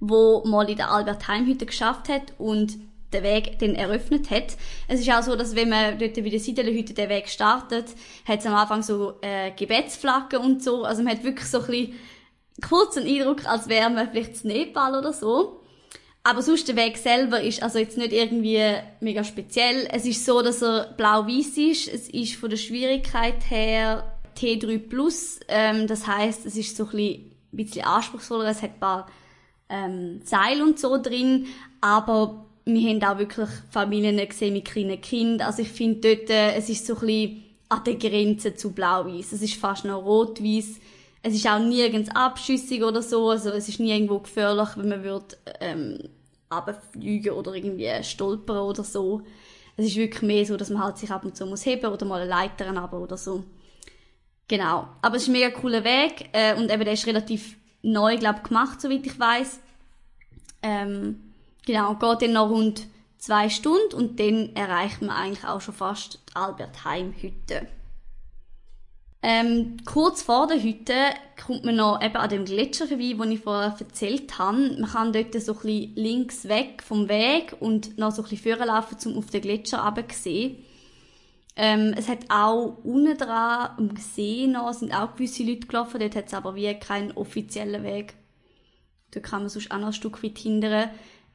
wo 0.00 0.44
mal 0.44 0.68
in 0.68 0.76
der 0.76 0.90
Albert 0.90 1.28
Heim 1.28 1.46
Hütte 1.46 1.66
geschafft 1.66 2.08
hat 2.08 2.34
und 2.38 2.78
den 3.12 3.22
Weg 3.22 3.58
dann 3.58 3.74
eröffnet 3.74 4.30
hat. 4.30 4.56
Es 4.86 5.00
ist 5.00 5.10
auch 5.10 5.22
so, 5.22 5.34
dass 5.34 5.54
wenn 5.54 5.70
man 5.70 5.98
dort 5.98 6.14
bei 6.14 6.28
der 6.28 6.40
Siedelhütte 6.40 6.94
den 6.94 7.08
Weg 7.08 7.28
startet, 7.28 7.86
hat 8.26 8.40
es 8.40 8.46
am 8.46 8.54
Anfang 8.54 8.82
so 8.82 9.14
äh, 9.22 9.50
Gebetsflaggen 9.52 10.40
und 10.40 10.62
so. 10.62 10.84
Also 10.84 11.02
man 11.02 11.16
hat 11.16 11.24
wirklich 11.24 11.48
so 11.48 11.60
ein 11.60 11.66
bisschen 11.66 11.94
kurz 12.66 12.96
einen 12.96 13.06
Eindruck, 13.06 13.46
als 13.46 13.68
wäre 13.68 13.90
man 13.90 14.10
vielleicht 14.10 14.44
in 14.44 14.50
Nepal 14.50 14.98
oder 14.98 15.12
so. 15.12 15.60
Aber 16.24 16.42
sonst 16.42 16.68
der 16.68 16.76
Weg 16.76 16.98
selber 16.98 17.40
ist 17.40 17.62
also 17.62 17.78
jetzt 17.78 17.96
nicht 17.96 18.12
irgendwie 18.12 18.62
mega 19.00 19.24
speziell. 19.24 19.88
Es 19.90 20.04
ist 20.04 20.26
so, 20.26 20.42
dass 20.42 20.62
er 20.62 20.92
blau-weiß 20.96 21.56
ist. 21.56 21.88
Es 21.88 22.08
ist 22.10 22.34
von 22.34 22.50
der 22.50 22.58
Schwierigkeit 22.58 23.48
her 23.48 24.18
T3+. 24.36 25.40
Ähm, 25.48 25.86
das 25.86 26.06
heißt, 26.06 26.44
es 26.44 26.56
ist 26.56 26.76
so 26.76 26.84
ein 26.84 26.90
bisschen, 26.90 27.30
ein 27.52 27.56
bisschen 27.56 27.84
anspruchsvoller. 27.84 28.50
Es 28.50 28.60
hat 28.60 28.72
ein 28.74 28.80
paar 28.80 29.06
ähm, 29.68 30.20
Seil 30.24 30.62
und 30.62 30.78
so 30.78 31.00
drin. 31.00 31.46
Aber 31.80 32.46
wir 32.64 32.90
haben 32.90 33.02
auch 33.02 33.18
wirklich 33.18 33.48
Familien 33.70 34.16
gesehen 34.28 34.52
mit 34.54 34.66
kleinen 34.66 35.00
Kindern. 35.00 35.46
Also 35.46 35.62
ich 35.62 35.68
finde 35.68 36.16
dort, 36.16 36.30
äh, 36.30 36.54
es 36.54 36.68
ist 36.68 36.86
so 36.86 36.94
ein 36.94 37.00
bisschen 37.00 37.44
an 37.68 37.84
der 37.84 37.94
Grenze 37.96 38.54
zu 38.54 38.72
blau-weiß. 38.72 39.32
Es 39.32 39.42
ist 39.42 39.54
fast 39.54 39.84
noch 39.84 40.04
rot-weiß. 40.04 40.76
Es 41.22 41.34
ist 41.34 41.46
auch 41.46 41.58
nirgends 41.58 42.10
abschüssig 42.14 42.82
oder 42.82 43.02
so. 43.02 43.30
Also 43.30 43.50
es 43.50 43.68
ist 43.68 43.80
nie 43.80 43.92
irgendwo 43.92 44.18
gefährlich, 44.18 44.68
wenn 44.76 44.88
man 44.88 45.02
wird, 45.02 45.38
ähm, 45.60 45.98
runterfliegen 46.52 47.32
oder 47.32 47.54
irgendwie 47.54 47.90
stolpern 48.02 48.58
oder 48.58 48.84
so. 48.84 49.22
Es 49.76 49.86
ist 49.86 49.96
wirklich 49.96 50.22
mehr 50.22 50.44
so, 50.46 50.56
dass 50.56 50.70
man 50.70 50.82
halt 50.82 50.98
sich 50.98 51.10
ab 51.10 51.24
und 51.24 51.36
zu 51.36 51.46
muss 51.46 51.64
heben 51.66 51.86
oder 51.86 52.04
mal 52.06 52.20
eine 52.20 52.30
Leiter 52.30 52.66
runter 52.66 53.00
oder 53.00 53.16
so. 53.16 53.44
Genau. 54.48 54.88
Aber 55.02 55.16
es 55.16 55.22
ist 55.22 55.28
ein 55.28 55.32
mega 55.32 55.50
cooler 55.50 55.84
Weg 55.84 56.30
äh, 56.32 56.54
und 56.54 56.70
eben 56.70 56.84
der 56.84 56.94
ist 56.94 57.06
relativ 57.06 57.57
neu, 57.82 58.16
glaube 58.18 58.40
gemacht, 58.42 58.80
soweit 58.80 59.06
ich 59.06 59.18
weiß. 59.18 59.60
Ähm, 60.62 61.34
genau, 61.66 61.94
geht 61.94 62.22
dann 62.22 62.32
noch 62.32 62.50
rund 62.50 62.86
zwei 63.18 63.48
Stunden 63.48 63.94
und 63.94 64.20
dann 64.20 64.54
erreicht 64.54 65.02
man 65.02 65.10
eigentlich 65.10 65.44
auch 65.44 65.60
schon 65.60 65.74
fast 65.74 66.20
die 66.30 66.36
Albert 66.36 66.84
Heim 66.84 67.12
Hütte. 67.12 67.66
Ähm, 69.20 69.78
kurz 69.84 70.22
vor 70.22 70.46
der 70.46 70.62
Hütte 70.62 70.94
kommt 71.44 71.64
man 71.64 71.74
noch 71.74 72.00
eben 72.00 72.16
an 72.16 72.28
dem 72.28 72.44
Gletscher 72.44 72.86
vorbei, 72.86 73.14
den 73.18 73.32
ich 73.32 73.40
vorher 73.40 73.74
erzählt 73.76 74.38
habe. 74.38 74.76
Man 74.78 74.90
kann 74.90 75.12
dort 75.12 75.34
so 75.34 75.52
ein 75.52 75.58
bisschen 75.58 75.94
links 75.96 76.48
weg 76.48 76.84
vom 76.84 77.08
Weg 77.08 77.56
und 77.58 77.98
noch 77.98 78.12
so 78.12 78.22
ein 78.22 78.28
bisschen 78.28 78.56
vorlaufen, 78.56 79.12
um 79.12 79.18
auf 79.18 79.26
den 79.26 79.40
Gletscher 79.40 79.84
runterzusehen. 79.84 80.64
Ähm, 81.60 81.92
es 81.98 82.08
hat 82.08 82.20
auch 82.28 82.78
unten 82.84 83.18
dran 83.18 83.70
am 83.76 83.96
See 83.96 84.46
noch, 84.46 84.72
sind 84.72 84.94
auch 84.94 85.16
gewisse 85.16 85.42
Leute 85.42 85.66
gelaufen, 85.66 85.98
dort 85.98 86.14
hat 86.14 86.28
es 86.28 86.34
aber 86.34 86.54
wie 86.54 86.72
keinen 86.74 87.10
offiziellen 87.10 87.82
Weg. 87.82 88.14
Da 89.10 89.18
kann 89.18 89.40
man 89.40 89.48
sonst 89.48 89.72
auch 89.72 89.78
noch 89.78 89.88
ein 89.88 89.92
Stück 89.92 90.22
weit 90.22 90.38
hindern. 90.38 90.90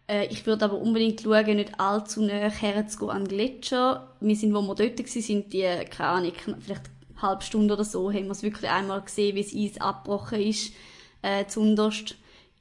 Äh, 0.07 0.27
ich 0.27 0.45
würde 0.45 0.63
aber 0.63 0.77
unbedingt 0.77 1.19
schauen, 1.19 1.57
nicht 1.57 1.77
allzu 1.77 2.21
näher 2.23 2.49
herzugehen 2.49 3.11
an 3.11 3.25
den 3.25 3.35
Gletscher. 3.37 4.15
Wir 4.21 4.35
sind, 4.37 4.53
wo 4.53 4.61
wir 4.61 4.75
dort 4.75 4.97
waren, 4.97 5.21
sind 5.21 5.51
die, 5.51 5.67
keine 5.89 6.09
Ahnung, 6.09 6.31
vielleicht 6.61 6.89
halbe 7.21 7.43
Stunde 7.43 7.73
oder 7.73 7.83
so, 7.83 8.09
haben 8.09 8.25
wir 8.25 8.31
es 8.31 8.43
wirklich 8.43 8.71
einmal 8.71 9.01
gesehen, 9.01 9.35
wie 9.35 9.43
das 9.43 9.53
Eis 9.53 9.81
abgebrochen 9.81 10.39
ist, 10.39 10.73
äh, 11.21 11.45
zunderst. 11.47 12.15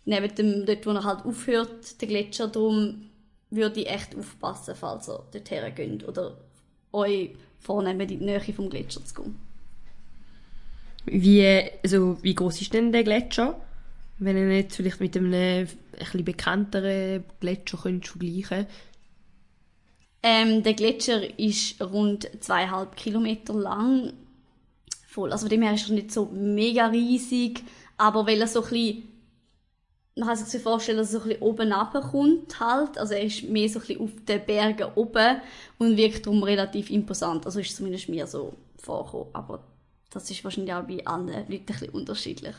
Neben 0.04 0.34
dem, 0.34 0.66
dort, 0.66 0.84
wo 0.84 0.90
er 0.90 1.04
halt 1.04 1.24
aufhört, 1.24 2.00
der 2.00 2.08
Gletscher, 2.08 2.48
darum 2.48 3.08
würde 3.50 3.82
ich 3.82 3.88
echt 3.88 4.18
aufpassen, 4.18 4.74
falls 4.74 5.08
ihr 5.08 5.24
dort 5.32 5.50
hergeht 5.52 6.08
oder 6.08 6.38
euch 6.90 7.30
vornehmen, 7.62 8.00
in 8.00 8.08
die 8.08 8.24
Nähe 8.24 8.40
vom 8.40 8.68
Gletscher 8.68 9.04
zu 9.04 9.14
gehen. 9.14 9.34
Wie, 11.06 11.62
also, 11.82 12.18
wie 12.22 12.34
groß 12.34 12.60
ist 12.60 12.74
denn 12.74 12.92
der 12.92 13.04
Gletscher? 13.04 13.60
Wenn 14.18 14.36
ihr 14.36 14.46
nicht 14.46 14.72
vielleicht 14.72 15.00
mit 15.00 15.16
einem 15.16 15.32
ein 15.32 15.68
bisschen 15.98 16.24
bekannteren 16.24 17.24
Gletscher 17.40 17.78
könnt 17.78 18.06
vergleichen 18.06 18.66
ähm, 20.22 20.62
Der 20.62 20.74
Gletscher 20.74 21.38
ist 21.38 21.80
rund 21.82 22.28
zweieinhalb 22.40 22.96
Kilometer 22.96 23.54
lang 23.54 24.12
voll. 25.06 25.32
Also 25.32 25.46
von 25.46 25.50
dem 25.50 25.62
her 25.62 25.74
ist 25.74 25.88
er 25.88 25.94
nicht 25.94 26.12
so 26.12 26.26
mega 26.26 26.86
riesig, 26.86 27.62
aber 27.96 28.26
weil 28.26 28.40
er 28.40 28.46
so 28.46 28.62
ein 28.62 28.70
bisschen, 28.70 29.08
man 30.14 30.28
kann 30.28 30.36
sich 30.36 30.62
vorstellen, 30.62 30.98
dass 30.98 31.14
er 31.14 31.20
so 31.20 31.24
ein 31.24 31.28
bisschen 31.30 31.42
oben 31.42 31.72
runterkommt 31.72 32.60
halt, 32.60 32.98
also 32.98 33.14
er 33.14 33.24
ist 33.24 33.44
mehr 33.44 33.68
so 33.68 33.78
ein 33.78 33.86
bisschen 33.86 34.00
auf 34.02 34.10
den 34.26 34.44
Bergen 34.44 34.88
oben 34.94 35.40
und 35.78 35.96
wirkt 35.96 36.26
darum 36.26 36.42
relativ 36.42 36.90
imposant, 36.90 37.46
also 37.46 37.60
ist 37.60 37.76
zumindest 37.76 38.08
mir 38.08 38.26
so 38.26 38.52
vorgekommen, 38.76 39.28
aber 39.32 39.64
das 40.10 40.30
ist 40.30 40.44
wahrscheinlich 40.44 40.74
auch 40.74 40.82
bei 40.82 41.04
allen 41.06 41.28
Leuten 41.28 41.50
ein 41.50 41.64
bisschen 41.64 41.88
unterschiedlich. 41.90 42.54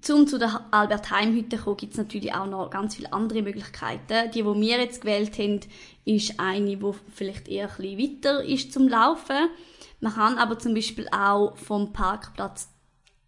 Zum 0.00 0.26
zu 0.26 0.38
der 0.38 0.66
Albert 0.70 1.10
Heim 1.10 1.34
Hütte 1.34 1.58
kommen, 1.58 1.76
gibt 1.76 1.92
es 1.92 1.98
natürlich 1.98 2.32
auch 2.32 2.46
noch 2.46 2.70
ganz 2.70 2.96
viele 2.96 3.12
andere 3.12 3.42
Möglichkeiten. 3.42 4.30
Die, 4.30 4.42
die 4.42 4.44
wir 4.44 4.78
jetzt 4.78 5.02
gewählt 5.02 5.38
haben, 5.38 5.60
ist 6.06 6.40
eine, 6.40 6.76
die 6.78 6.92
vielleicht 7.12 7.48
eher 7.48 7.68
ein 7.68 7.76
bisschen 7.76 7.98
weiter 7.98 8.42
ist 8.42 8.72
zum 8.72 8.88
Laufen. 8.88 9.50
Man 10.00 10.14
kann 10.14 10.38
aber 10.38 10.58
zum 10.58 10.72
Beispiel 10.72 11.06
auch 11.12 11.54
vom 11.58 11.92
Parkplatz 11.92 12.70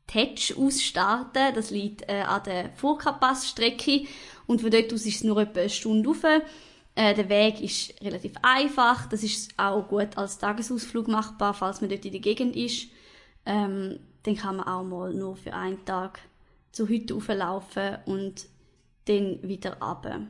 Tetsch 0.06 0.56
aus 0.56 0.82
starten. 0.82 1.54
Das 1.54 1.71
liegt 1.71 2.09
äh, 2.09 2.23
an 2.23 2.42
der 2.44 2.71
Furka-Pass-Strecke 2.75 4.06
und 4.47 4.61
von 4.61 4.71
dort 4.71 4.92
aus 4.92 5.06
ist 5.06 5.16
es 5.16 5.25
nur 5.25 5.38
etwa 5.38 5.61
eine 5.61 5.71
Stunde 5.71 6.09
rauf. 6.09 6.25
Äh, 6.94 7.14
der 7.14 7.28
Weg 7.28 7.61
ist 7.61 8.00
relativ 8.02 8.32
einfach. 8.42 9.06
Das 9.06 9.23
ist 9.23 9.52
auch 9.56 9.88
gut 9.88 10.16
als 10.16 10.38
Tagesausflug 10.38 11.09
machbar, 11.09 11.54
falls 11.54 11.80
man 11.80 11.90
dort 11.90 12.04
in 12.04 12.12
der 12.12 12.21
Gegend 12.21 12.56
ist. 12.56 12.88
Ähm, 13.47 13.99
dann 14.25 14.37
kann 14.37 14.56
man 14.56 14.66
auch 14.66 14.85
mal 14.85 15.12
nur 15.12 15.37
für 15.37 15.52
einen 15.54 15.85
Tag 15.85 16.21
zur 16.71 16.88
Hütte 16.88 17.14
auflaufen 17.14 17.99
und 18.06 18.47
dann 19.06 19.40
wieder 19.42 19.80
runter. 19.80 20.23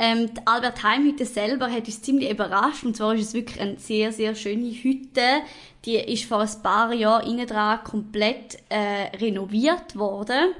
Ähm, 0.00 0.30
Albert 0.44 0.84
Heim 0.84 1.04
Hütte 1.04 1.26
selber 1.26 1.68
hat 1.70 1.86
uns 1.86 2.00
ziemlich 2.00 2.30
überrascht. 2.30 2.84
Und 2.84 2.96
zwar 2.96 3.14
ist 3.16 3.28
es 3.28 3.34
wirklich 3.34 3.60
eine 3.60 3.78
sehr, 3.78 4.12
sehr 4.12 4.36
schöne 4.36 4.70
Hütte. 4.70 5.42
Die 5.84 5.96
ist 5.96 6.24
vor 6.24 6.40
ein 6.40 6.62
paar 6.62 6.92
Jahren 6.94 7.28
innen 7.28 7.48
dran 7.48 7.82
komplett 7.82 8.58
äh, 8.68 9.16
renoviert 9.16 9.96
worden. 9.96 10.54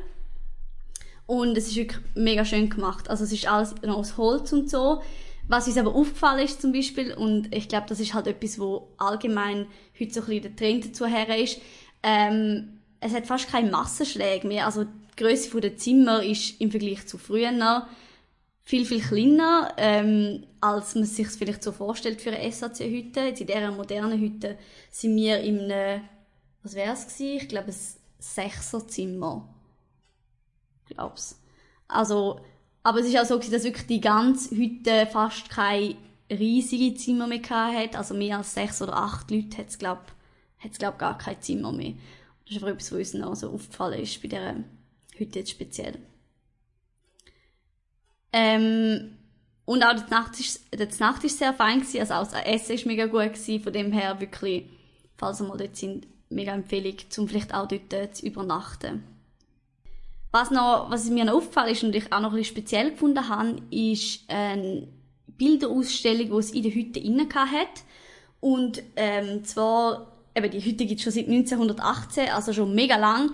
Und 1.27 1.57
es 1.57 1.69
ist 1.69 1.77
wirklich 1.77 2.01
mega 2.15 2.45
schön 2.45 2.69
gemacht. 2.69 3.09
Also 3.09 3.23
es 3.23 3.33
ist 3.33 3.47
alles 3.47 3.77
noch 3.83 3.99
aus 3.99 4.17
Holz 4.17 4.53
und 4.53 4.69
so. 4.69 5.03
Was 5.47 5.69
uns 5.69 5.79
aber 5.79 5.95
aufgefallen 5.95 6.45
ist 6.45 6.61
zum 6.61 6.73
Beispiel, 6.73 7.15
und 7.15 7.55
ich 7.55 7.69
glaube, 7.69 7.87
das 7.89 8.01
ist 8.01 8.15
halt 8.15 8.27
etwas, 8.27 8.59
wo 8.59 8.89
allgemein 8.99 9.67
heute 9.99 10.13
so 10.13 10.21
ein 10.21 10.27
bisschen 10.27 10.43
der 10.43 10.57
Trend 10.57 10.85
dazu 10.85 11.07
her 11.07 11.39
ist, 11.39 11.61
ähm, 12.03 12.81
es 13.01 13.15
hat 13.15 13.27
fast 13.27 13.51
keine 13.51 13.71
Massenschläge 13.71 14.49
mehr. 14.49 14.67
Also 14.67 14.85
die 14.85 15.17
Größe 15.17 15.61
der 15.61 15.77
Zimmer 15.77 16.23
ist 16.25 16.61
im 16.61 16.71
Vergleich 16.71 17.07
zu 17.07 17.19
früher 17.19 17.53
viel, 18.69 18.85
viel 18.85 19.01
kleiner, 19.01 19.73
ähm, 19.79 20.45
als 20.61 20.95
man 20.95 21.05
sich 21.05 21.29
vielleicht 21.29 21.63
so 21.63 21.73
vorstellt 21.73 22.21
für 22.21 22.31
eine 22.31 22.53
SAC-Hütte. 22.53 23.21
Jetzt 23.21 23.41
in 23.41 23.47
dieser 23.47 23.71
modernen 23.71 24.21
Hütte 24.21 24.59
sind 24.91 25.17
wir 25.17 25.41
in 25.41 25.73
einem, 25.73 26.03
was 26.63 26.75
wäre 26.75 26.93
es 26.93 27.07
gewesen? 27.07 27.39
Ich 27.39 27.49
glaube, 27.49 27.69
ein 27.69 27.77
Sechserzimmer. 28.19 29.49
Glaub's. 30.85 31.41
Also, 31.89 32.43
aber 32.83 33.01
es 33.01 33.07
ist 33.07 33.19
auch 33.19 33.25
so 33.25 33.37
gewesen, 33.37 33.53
dass 33.53 33.65
wirklich 33.65 33.87
die 33.87 34.03
ganze 34.03 34.55
Hütte 34.55 35.07
fast 35.07 35.49
keine 35.49 35.97
riesige 36.31 36.95
Zimmer 36.95 37.27
mehr 37.27 37.41
hat. 37.49 37.97
Also 37.97 38.13
mehr 38.13 38.37
als 38.37 38.53
sechs 38.53 38.83
oder 38.83 38.99
acht 38.99 39.31
Leute 39.31 39.57
hat 39.57 39.69
es, 39.69 39.79
glaub, 39.79 40.13
hat's, 40.59 40.79
glaub, 40.79 40.99
gar 40.99 41.17
kein 41.17 41.41
Zimmer 41.41 41.73
mehr. 41.73 41.95
Das 42.45 42.51
ist 42.51 42.57
einfach 42.57 42.75
etwas, 42.75 42.93
was 42.93 42.99
uns 42.99 43.15
noch 43.15 43.35
so 43.35 43.51
aufgefallen 43.51 44.03
ist 44.03 44.21
bei 44.21 44.29
dieser 44.29 44.57
Hütte 45.17 45.39
jetzt 45.39 45.53
speziell. 45.53 45.97
Ähm, 48.33 49.15
Und 49.69 49.83
auch 49.83 49.93
das 49.93 50.09
Nacht 50.09 50.41
ist, 50.41 50.65
das 50.71 50.99
Nacht 50.99 51.25
ist 51.25 51.39
sehr 51.39 51.53
fein 51.53 51.81
gewesen, 51.81 52.01
also 52.01 52.15
auch 52.15 52.27
das 52.27 52.43
Essen 52.47 52.75
ist 52.75 52.87
mega 52.87 53.05
gut 53.05 53.35
gewesen, 53.35 53.61
von 53.61 53.71
dem 53.71 53.93
her 53.93 54.19
wirklich, 54.19 54.65
falls 55.19 55.43
ihr 55.43 55.47
mal 55.47 55.59
dort 55.59 55.77
sind, 55.77 56.07
mega 56.31 56.53
Empfehlung, 56.53 56.97
um 57.19 57.29
vielleicht 57.29 57.53
auch 57.53 57.69
dort 57.69 57.93
äh, 57.93 58.11
zu 58.11 58.25
übernachten. 58.25 59.05
Was 60.33 60.51
noch, 60.51 60.91
was 60.91 61.11
mir 61.11 61.27
noch 61.27 61.35
aufgefallen 61.35 61.73
ist 61.73 61.85
und 61.85 61.95
ich 61.95 62.11
auch 62.11 62.21
noch 62.21 62.31
ein 62.31 62.37
bisschen 62.37 62.57
speziell 62.57 62.93
gefunden 62.93 63.29
habe, 63.29 63.61
ist 63.71 64.25
eine 64.29 64.89
Bilderausstellung, 65.27 66.31
die 66.31 66.37
es 66.37 66.51
in 66.51 66.63
der 66.63 66.75
Hütte 66.75 67.01
innen 67.01 67.29
hat. 67.35 67.85
Und, 68.41 68.83
ähm, 68.97 69.45
zwar, 69.45 70.13
eben, 70.35 70.51
die 70.51 70.65
Hütte 70.65 70.87
gibt 70.87 71.01
es 71.01 71.05
schon 71.05 71.13
seit 71.13 71.29
1918, 71.29 72.31
also 72.31 72.55
schon 72.55 72.75
mega 72.75 72.97
lang. 72.97 73.33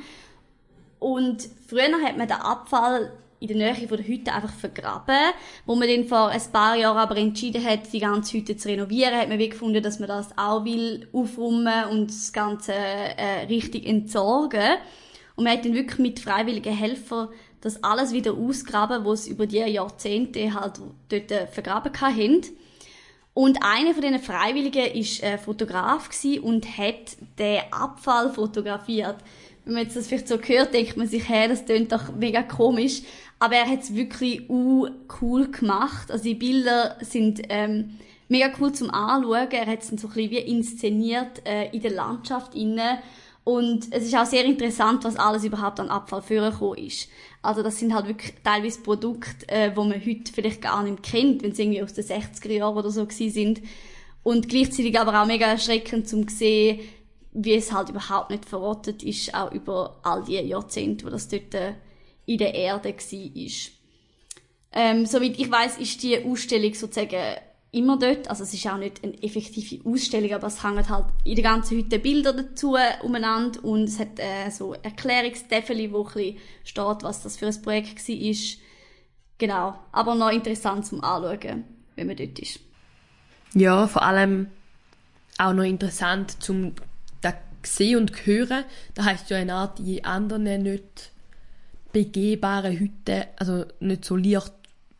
Und 0.99 1.49
früher 1.69 2.01
hat 2.03 2.17
man 2.17 2.27
den 2.27 2.39
Abfall 2.39 3.13
in 3.41 3.49
der 3.49 3.57
Nähe 3.57 3.89
von 3.89 3.97
der 3.97 4.07
Hütte 4.07 4.33
einfach 4.33 4.53
vergraben. 4.53 5.33
Wo 5.67 5.75
man 5.75 5.89
dann 5.89 6.05
vor 6.05 6.29
ein 6.29 6.43
paar 6.53 6.77
Jahren 6.77 6.97
aber 6.97 7.17
entschieden 7.17 7.65
hat, 7.65 7.93
die 7.93 8.01
ganze 8.01 8.39
Hütte 8.39 8.57
zu 8.57 8.69
renovieren, 8.69 9.15
hat 9.15 9.29
man 9.29 9.39
wie 9.39 9.49
gefunden, 9.49 9.83
dass 9.83 9.99
man 9.99 10.09
das 10.09 10.37
auch 10.37 10.65
will 10.65 11.09
aufräumen 11.13 11.85
und 11.91 12.11
das 12.11 12.33
Ganze 12.33 12.73
äh, 12.73 13.47
richtig 13.49 13.87
entsorgen. 13.87 14.77
Und 15.37 15.45
man 15.45 15.55
hat 15.55 15.65
dann 15.65 15.75
wirklich 15.75 15.99
mit 15.99 16.21
freiwilligen 16.21 16.75
Helfern 16.75 17.29
das 17.61 17.83
alles 17.83 18.13
wieder 18.13 18.35
ausgraben, 18.35 19.05
was 19.05 19.27
über 19.27 19.47
die 19.47 19.59
Jahrzehnte 19.59 20.55
halt 20.55 20.81
dort 21.09 21.31
äh, 21.31 21.47
vergraben 21.47 21.93
haben. 22.01 22.43
Und 23.33 23.59
einer 23.63 23.95
von 23.95 24.03
diesen 24.03 24.21
Freiwilligen 24.21 24.87
ist 24.93 25.23
äh, 25.23 25.39
Fotograf 25.39 26.09
und 26.41 26.79
hat 26.79 27.17
den 27.39 27.63
Abfall 27.73 28.31
fotografiert. 28.33 29.17
Wenn 29.65 29.75
man 29.75 29.83
jetzt 29.85 29.97
das 29.97 30.09
vielleicht 30.09 30.29
so 30.29 30.39
hört, 30.39 30.75
denkt 30.75 30.97
man 30.97 31.07
sich, 31.07 31.29
hey, 31.29 31.49
das 31.49 31.65
klingt 31.65 31.93
doch 31.93 32.15
mega 32.15 32.43
komisch. 32.43 33.03
Aber 33.39 33.57
er 33.57 33.69
hat 33.69 33.83
es 33.83 33.95
wirklich 33.95 34.49
uh, 34.49 34.89
cool 35.21 35.51
gemacht. 35.51 36.11
Also 36.11 36.25
die 36.25 36.35
Bilder 36.35 36.97
sind 37.01 37.43
ähm, 37.49 37.99
mega 38.29 38.51
cool 38.61 38.73
zum 38.73 38.91
Anschauen. 38.91 39.51
Er 39.51 39.67
hat 39.67 39.83
es 39.83 39.89
so 39.89 39.95
ein 39.95 39.97
bisschen 39.97 40.31
wie 40.31 40.39
inszeniert 40.39 41.47
äh, 41.47 41.71
in 41.71 41.83
der 41.83 41.93
Landschaft 41.93 42.55
innen. 42.55 42.99
Und 43.45 43.89
es 43.91 44.05
ist 44.05 44.17
auch 44.17 44.25
sehr 44.25 44.45
interessant, 44.47 45.05
was 45.05 45.17
alles 45.17 45.45
überhaupt 45.45 45.79
an 45.79 45.91
Abfall 45.91 46.23
vorgekommen 46.23 46.79
ist. 46.79 47.09
Also 47.43 47.63
das 47.63 47.79
sind 47.79 47.95
halt 47.95 48.09
wirklich 48.09 48.33
teilweise 48.43 48.81
Produkte, 48.81 49.47
äh, 49.49 49.71
wo 49.75 49.85
man 49.85 50.01
heute 50.05 50.33
vielleicht 50.33 50.63
gar 50.63 50.83
nicht 50.83 51.03
kennt, 51.03 51.43
wenn 51.43 51.53
sie 51.53 51.63
irgendwie 51.63 51.83
aus 51.83 51.93
den 51.93 52.05
60er 52.05 52.53
Jahren 52.53 52.77
oder 52.77 52.91
so 52.91 53.05
gewesen 53.05 53.31
sind. 53.31 53.61
Und 54.23 54.49
gleichzeitig 54.49 54.99
aber 54.99 55.21
auch 55.21 55.27
mega 55.27 55.47
erschreckend 55.47 56.09
zum 56.09 56.27
sehen, 56.29 56.81
wie 57.35 57.55
es 57.55 57.73
halt 57.73 57.91
überhaupt 57.91 58.31
nicht 58.31 58.47
verrottet 58.47 59.03
ist, 59.03 59.35
auch 59.35 59.53
über 59.53 59.99
all 60.03 60.25
die 60.25 60.35
Jahrzehnte, 60.35 61.05
wo 61.05 61.11
das 61.11 61.29
dort 61.29 61.53
äh, 61.55 61.75
in 62.27 62.39
der 62.39 62.55
Erde 62.55 62.95
war. 62.95 63.51
Ähm, 64.77 65.07
soweit 65.07 65.39
ich 65.39 65.51
weiß, 65.51 65.79
ist 65.79 66.03
die 66.03 66.25
Ausstellung 66.25 66.75
sozusagen 66.75 67.37
immer 67.73 67.99
dort. 67.99 68.29
Also 68.31 68.45
es 68.45 68.55
ist 68.55 68.67
auch 68.67 68.77
nicht 68.77 69.03
eine 69.03 69.21
effektive 69.23 69.81
Ausstellung, 69.89 70.33
aber 70.33 70.47
es 70.47 70.63
hängen 70.63 70.89
halt 70.89 71.07
in 71.25 71.35
der 71.35 71.45
ganzen 71.45 71.77
Hütte 71.77 71.99
Bilder 71.99 72.33
dazu 72.33 72.77
umeinander 73.03 73.63
und 73.65 73.85
es 73.85 73.99
hat 73.99 74.19
äh, 74.19 74.51
so 74.51 74.75
Erklärungstäfel, 74.75 75.93
wo 75.93 76.05
ein 76.07 76.13
bisschen 76.13 76.39
steht, 76.63 77.03
was 77.03 77.23
das 77.23 77.37
für 77.37 77.49
ein 77.49 77.63
Projekt 77.63 78.09
war. 78.09 78.59
Genau. 79.39 79.79
Aber 79.91 80.15
noch 80.15 80.31
interessant 80.31 80.87
zum 80.87 81.03
Anschauen, 81.03 81.65
wenn 81.97 82.07
man 82.07 82.17
dort 82.17 82.39
ist. 82.39 82.61
Ja, 83.55 83.87
vor 83.89 84.03
allem 84.03 84.49
auch 85.39 85.53
noch 85.53 85.65
interessant 85.65 86.43
zum 86.43 86.75
sehen 87.67 87.99
und 87.99 88.27
hören. 88.27 88.65
Da 88.95 89.05
heißt 89.05 89.31
ja 89.31 89.39
eine 89.39 89.55
Art 89.55 89.79
die 89.79 90.05
anderen 90.05 90.63
nicht 90.63 91.13
begehbare 91.93 92.79
Hütten, 92.79 93.25
also 93.37 93.65
nicht 93.81 94.05
so 94.05 94.17
leicht 94.17 94.53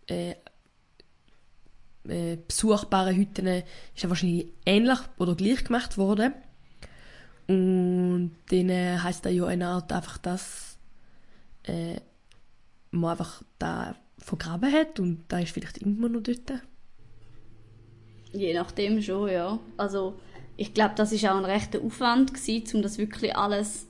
äh, 0.07 0.35
äh, 2.09 2.37
besuchbare 2.37 3.15
Hütten, 3.15 3.47
ist 3.47 4.03
ja 4.03 4.09
wahrscheinlich 4.09 4.53
ähnlich 4.65 4.99
oder 5.19 5.35
gleich 5.35 5.65
gemacht 5.65 5.99
worden. 5.99 6.35
Und 7.47 8.37
dann 8.51 9.03
heisst 9.03 9.27
da 9.27 9.31
ja 9.31 9.47
eine 9.47 9.67
Art 9.67 9.93
einfach, 9.93 10.19
dass 10.19 10.79
äh, 11.65 11.97
man 12.91 13.11
einfach 13.13 13.43
da 13.59 13.97
vergraben 14.19 14.73
hat 14.73 15.01
und 15.01 15.25
da 15.29 15.41
ist 15.41 15.53
vielleicht 15.53 15.79
immer 15.79 16.09
noch 16.09 16.23
dort. 16.23 16.53
Je 18.33 18.55
nachdem 18.55 19.01
schon, 19.03 19.31
ja. 19.31 19.59
Also 19.77 20.19
ich 20.57 20.75
glaube, 20.75 20.95
das 20.97 21.13
ist 21.13 21.25
auch 21.27 21.37
ein 21.37 21.45
rechter 21.45 21.81
Aufwand 21.83 22.35
gewesen, 22.35 22.77
um 22.77 22.83
das 22.83 22.99
wirklich 22.99 23.37
alles 23.37 23.87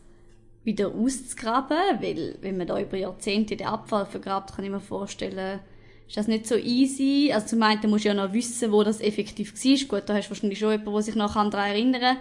wieder 0.64 0.88
auszugraben, 0.88 1.76
weil 2.00 2.38
wenn 2.40 2.56
man 2.56 2.66
da 2.66 2.80
über 2.80 2.96
Jahrzehnte 2.96 3.56
den 3.56 3.66
Abfall 3.66 4.06
vergrabt, 4.06 4.56
kann 4.56 4.64
ich 4.64 4.70
mir 4.70 4.80
vorstellen, 4.80 5.60
ist 6.08 6.16
das 6.16 6.26
nicht 6.26 6.46
so 6.46 6.56
easy. 6.56 7.30
Also 7.32 7.48
zum 7.48 7.62
einen 7.62 7.90
musst 7.90 8.04
du 8.04 8.08
ja 8.08 8.14
noch 8.14 8.32
wissen, 8.32 8.72
wo 8.72 8.82
das 8.82 9.00
effektiv 9.00 9.52
war. 9.54 9.88
Gut, 9.88 10.08
da 10.08 10.14
hast 10.14 10.26
du 10.26 10.30
wahrscheinlich 10.30 10.58
schon 10.58 10.70
jemanden, 10.70 10.92
der 10.92 11.02
sich 11.02 11.14
noch 11.14 11.34
daran 11.34 11.52
erinnern 11.52 12.00
kann. 12.00 12.16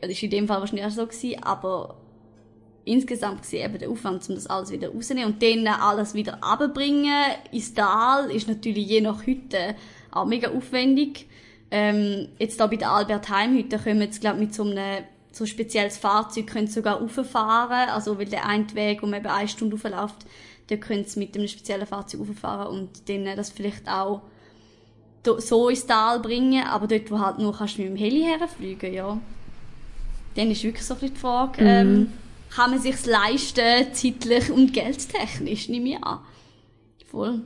Das 0.00 0.10
ist 0.10 0.22
in 0.22 0.30
dem 0.30 0.48
Fall 0.48 0.60
wahrscheinlich 0.60 0.86
auch 0.86 0.90
so 0.90 1.36
aber 1.42 1.96
insgesamt 2.84 3.42
gesehen 3.42 3.64
eben 3.64 3.78
der 3.78 3.90
Aufwand, 3.90 4.28
um 4.28 4.34
das 4.34 4.46
alles 4.46 4.72
wieder 4.72 4.88
rauszunehmen 4.88 5.32
und 5.32 5.42
dann 5.42 5.66
alles 5.66 6.14
wieder 6.14 6.42
abbringen 6.42 7.24
ins 7.52 7.74
Tal, 7.74 8.30
ist 8.30 8.48
natürlich 8.48 8.88
je 8.88 9.00
nach 9.00 9.26
Hütte 9.26 9.76
auch 10.10 10.26
mega 10.26 10.50
aufwendig. 10.50 11.26
Ähm, 11.70 12.28
jetzt 12.38 12.58
da 12.58 12.66
bei 12.66 12.76
der 12.76 12.90
Albert 12.90 13.28
Heim 13.28 13.54
Hütte 13.56 13.78
können 13.78 14.00
wir 14.00 14.06
jetzt, 14.06 14.20
glaube 14.20 14.40
mit 14.40 14.54
so 14.54 14.64
einem 14.64 15.04
so 15.32 15.46
spezielles 15.46 15.96
Fahrzeug 15.96 16.48
können 16.48 16.66
sogar 16.66 17.00
rauffahren, 17.00 17.90
also 17.90 18.18
weil 18.18 18.26
der 18.26 18.46
eine 18.46 18.74
Weg 18.74 19.02
um 19.02 19.14
eben 19.14 19.26
eine 19.26 19.48
Stunde 19.48 19.76
raufläuft, 19.76 20.26
da 20.68 20.76
können 20.76 21.04
sie 21.04 21.20
mit 21.20 21.36
einem 21.36 21.46
speziellen 21.46 21.86
Fahrzeug 21.86 22.22
rauffahren 22.28 22.66
und 22.66 23.08
dann 23.08 23.36
das 23.36 23.50
vielleicht 23.50 23.88
auch 23.88 24.22
so 25.38 25.68
ins 25.68 25.86
Tal 25.86 26.20
bringen, 26.20 26.64
aber 26.64 26.86
dort, 26.86 27.10
wo 27.10 27.20
halt 27.20 27.38
nur 27.38 27.56
kannst 27.56 27.78
du 27.78 27.82
mit 27.82 27.90
dem 27.90 27.96
Heli 27.96 28.22
herfliegen, 28.22 28.92
ja. 28.92 29.20
Dann 30.34 30.50
ist 30.50 30.64
wirklich 30.64 30.84
so 30.84 30.94
ein 30.94 31.00
bisschen 31.00 31.14
die 31.14 31.20
Frage, 31.20 31.62
mhm. 31.62 31.68
ähm, 31.68 32.12
kann 32.50 32.70
man 32.70 32.80
sich's 32.80 33.06
leisten, 33.06 33.92
zeitlich 33.92 34.50
und 34.50 34.72
geldtechnisch, 34.72 35.68
nehme 35.68 35.90
ich 35.90 36.02
an. 36.02 36.20
Voll. 37.06 37.42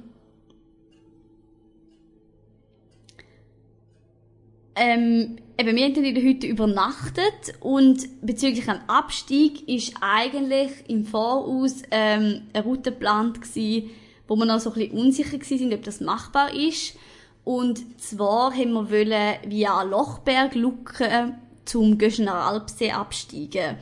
Ähm, 4.76 5.36
eben, 5.56 5.76
wir 5.76 5.84
haben 5.84 6.04
in 6.04 6.16
Hütte 6.16 6.46
übernachtet 6.46 7.54
und 7.60 8.08
bezüglich 8.22 8.68
einem 8.68 8.80
Abstieg 8.88 9.68
ist 9.68 9.94
eigentlich 10.00 10.70
im 10.88 11.04
Voraus 11.04 11.82
ähm, 11.90 12.42
eine 12.52 12.64
Route 12.64 12.90
geplant 12.90 13.40
gewesen, 13.40 13.90
wo 14.26 14.36
wir 14.36 14.46
noch 14.46 14.58
so 14.58 14.70
ein 14.70 14.74
bisschen 14.74 14.98
unsicher 14.98 15.38
waren, 15.38 15.74
ob 15.74 15.82
das 15.84 16.00
machbar 16.00 16.54
ist. 16.54 16.96
Und 17.44 18.00
zwar 18.00 18.52
haben 18.52 18.72
wir 18.72 18.90
wollen 18.90 19.34
via 19.46 19.82
Lochberg 19.82 20.54
Lucke 20.54 21.34
zum 21.64 21.98
Göschener 21.98 22.34
Alpsee 22.34 22.90
absteigen. 22.90 23.76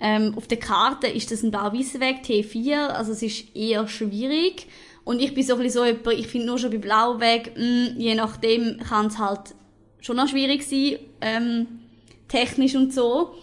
Ähm, 0.00 0.34
auf 0.36 0.48
der 0.48 0.58
Karte 0.58 1.06
ist 1.06 1.30
das 1.30 1.44
ein 1.44 1.52
Blau-Weiss-Weg, 1.52 2.24
T4, 2.24 2.88
also 2.88 3.12
es 3.12 3.22
ist 3.22 3.54
eher 3.54 3.86
schwierig. 3.86 4.66
Und 5.04 5.20
ich 5.20 5.34
bin 5.34 5.44
so 5.44 5.54
ein 5.54 5.60
bisschen 5.60 5.82
so 5.82 5.84
jemand, 5.84 6.18
ich 6.18 6.26
finde 6.26 6.46
nur 6.46 6.58
schon 6.58 6.70
bei 6.70 6.78
Blauweg, 6.78 7.52
mh, 7.56 7.64
mm, 7.64 8.00
je 8.00 8.14
nachdem 8.14 8.78
kann 8.78 9.06
es 9.06 9.18
halt 9.18 9.54
schon 10.02 10.16
noch 10.16 10.28
schwierig 10.28 10.62
sein, 10.64 10.98
ähm, 11.22 11.66
technisch 12.28 12.74
und 12.74 12.92
so. 12.92 13.34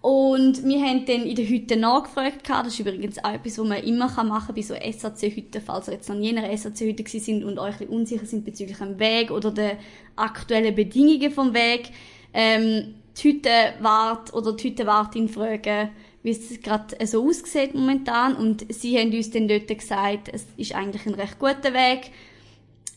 Und 0.00 0.64
wir 0.64 0.80
haben 0.80 1.04
dann 1.04 1.26
in 1.26 1.36
der 1.36 1.46
Hütte 1.46 1.76
nachgefragt. 1.76 2.48
Das 2.48 2.68
ist 2.68 2.80
übrigens 2.80 3.22
auch 3.22 3.34
etwas, 3.34 3.58
was 3.58 3.66
man 3.66 3.82
immer 3.82 4.06
machen 4.24 4.46
kann 4.46 4.54
bei 4.54 4.62
so 4.62 4.74
SAC-Hütten, 4.74 5.60
falls 5.60 5.88
ihr 5.88 5.94
jetzt 5.94 6.10
an 6.10 6.22
jener 6.22 6.56
SAC-Hütte 6.56 7.04
sind 7.06 7.44
und 7.44 7.58
euch 7.58 7.74
ein 7.74 7.78
bisschen 7.80 7.94
unsicher 7.94 8.24
sind 8.24 8.46
bezüglich 8.46 8.78
dem 8.78 8.98
Weg 8.98 9.30
oder 9.30 9.50
der 9.50 9.76
aktuellen 10.16 10.74
Bedingungen 10.74 11.30
vom 11.30 11.52
Weg. 11.52 11.90
Ähm, 12.32 12.94
die 13.18 13.28
Hüttenwart 13.28 14.32
oder 14.32 14.54
die 14.54 14.68
Hüttenwartin 14.68 15.28
fragen, 15.28 15.90
wie 16.22 16.30
es 16.30 16.60
gerade 16.62 17.06
so 17.06 17.28
aussieht 17.28 17.74
momentan. 17.74 18.36
Und 18.36 18.72
sie 18.72 18.98
haben 18.98 19.12
uns 19.12 19.30
dann 19.30 19.48
dort 19.48 19.68
gesagt, 19.68 20.30
es 20.32 20.46
ist 20.56 20.74
eigentlich 20.74 21.04
ein 21.06 21.14
recht 21.14 21.38
guter 21.38 21.74
Weg. 21.74 22.10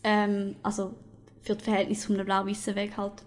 Ähm, 0.06 0.56
also 0.64 0.94
für 1.44 1.56
das 1.56 1.64
Verhältnis 1.64 2.06
von 2.06 2.16
einem 2.16 2.26
blau-weißen 2.26 2.76
Weg 2.76 2.98
halt. 2.98 3.24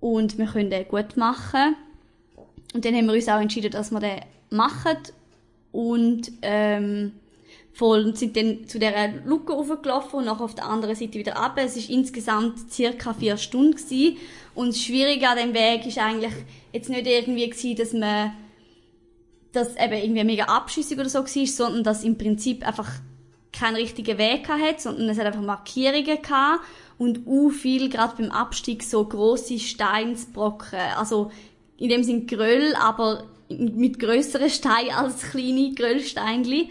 Und 0.00 0.38
wir 0.38 0.46
können 0.46 0.70
den 0.70 0.88
gut 0.88 1.16
machen. 1.16 1.76
Und 2.74 2.84
dann 2.84 2.94
haben 2.94 3.06
wir 3.06 3.14
uns 3.14 3.28
auch 3.28 3.40
entschieden, 3.40 3.70
dass 3.70 3.90
wir 3.90 4.00
den 4.00 4.20
machen. 4.50 4.98
Und, 5.72 6.32
ähm, 6.42 7.12
voll, 7.72 8.16
sind 8.16 8.36
dann 8.36 8.66
zu 8.66 8.78
dieser 8.78 9.08
Luke 9.26 9.54
hochgelaufen 9.54 10.20
und 10.20 10.24
nachher 10.24 10.44
auf 10.44 10.54
der 10.54 10.64
anderen 10.64 10.94
Seite 10.94 11.18
wieder 11.18 11.36
ab. 11.36 11.58
Es 11.58 11.76
ist 11.76 11.90
insgesamt 11.90 12.72
circa 12.72 13.12
vier 13.12 13.36
Stunden 13.36 13.72
gewesen. 13.72 14.16
Und 14.54 14.68
das 14.68 14.80
Schwierige 14.80 15.28
an 15.28 15.36
dem 15.36 15.54
Weg 15.54 15.86
ist 15.86 15.98
eigentlich 15.98 16.32
jetzt 16.72 16.88
nicht 16.88 17.06
irgendwie 17.06 17.50
gewesen, 17.50 17.76
dass 17.76 17.92
man, 17.92 18.32
dass 19.52 19.76
eben 19.76 19.92
irgendwie 19.92 20.24
mega 20.24 20.44
abschüssig 20.44 20.98
oder 20.98 21.10
so 21.10 21.18
war, 21.18 21.46
sondern 21.46 21.84
dass 21.84 22.04
im 22.04 22.16
Prinzip 22.16 22.66
einfach 22.66 22.90
keinen 23.58 23.76
richtigen 23.76 24.18
Weg 24.18 24.48
hat, 24.48 24.80
sondern 24.80 25.08
es 25.08 25.18
hat 25.18 25.26
einfach 25.26 25.42
Markierungen 25.42 26.22
gehabt 26.22 26.64
und 26.98 27.26
u 27.26 27.50
viel 27.50 27.88
gerade 27.88 28.14
beim 28.16 28.30
Abstieg 28.30 28.82
so 28.82 29.04
große 29.04 29.58
Steinsbrocken, 29.58 30.78
also 30.96 31.30
in 31.78 31.88
dem 31.88 32.02
sind 32.02 32.28
Gröll, 32.28 32.74
aber 32.74 33.24
mit 33.48 33.98
größeren 33.98 34.50
Steinen 34.50 34.92
als 34.92 35.30
kleine 35.30 35.74
Gröllsteinli. 35.74 36.70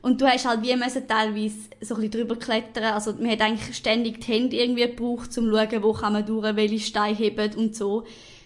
Und 0.00 0.20
du 0.20 0.26
hast 0.26 0.46
halt 0.46 0.62
wie 0.62 0.76
müssen 0.76 1.08
teilweise 1.08 1.56
so 1.80 1.94
ein 1.94 2.02
bisschen 2.02 2.10
drüber 2.10 2.36
klettern. 2.36 2.92
Also 2.92 3.14
man 3.14 3.30
hat 3.30 3.40
eigentlich 3.40 3.74
ständig 3.74 4.20
die 4.20 4.32
Hände 4.32 4.56
irgendwie 4.56 4.86
gebraucht, 4.86 5.28
um 5.38 5.50
zu 5.50 5.50
schauen, 5.50 5.82
wo 5.82 5.92
kann 5.94 6.12
man 6.12 6.26
durch, 6.26 6.56
welche 6.56 6.78
Steine 6.78 7.16
heben 7.16 7.54
und 7.54 7.74
so. 7.74 8.04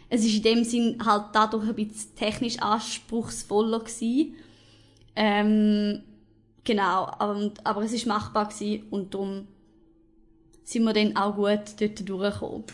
Es 0.09 0.25
ist 0.25 0.37
in 0.37 0.43
dem 0.43 0.65
Sinn 0.65 0.99
halt 1.05 1.25
dadurch 1.33 1.69
ein 1.69 1.75
bisschen 1.75 2.15
technisch 2.15 2.61
anspruchsvoller 2.61 3.81
gewesen. 3.81 4.37
Ähm, 5.17 6.03
genau, 6.69 7.07
aber, 7.19 7.51
aber 7.65 7.83
es 7.83 7.93
ist 7.93 8.07
machbar 8.07 8.49
gewesen 8.49 8.85
und 8.91 9.15
darum 9.15 9.49
sind 10.65 10.85
wir 10.85 10.93
dann 10.93 11.17
auch 11.17 11.35
gut 11.35 11.81
dort 11.81 12.09
durchgekommen. 12.09 12.65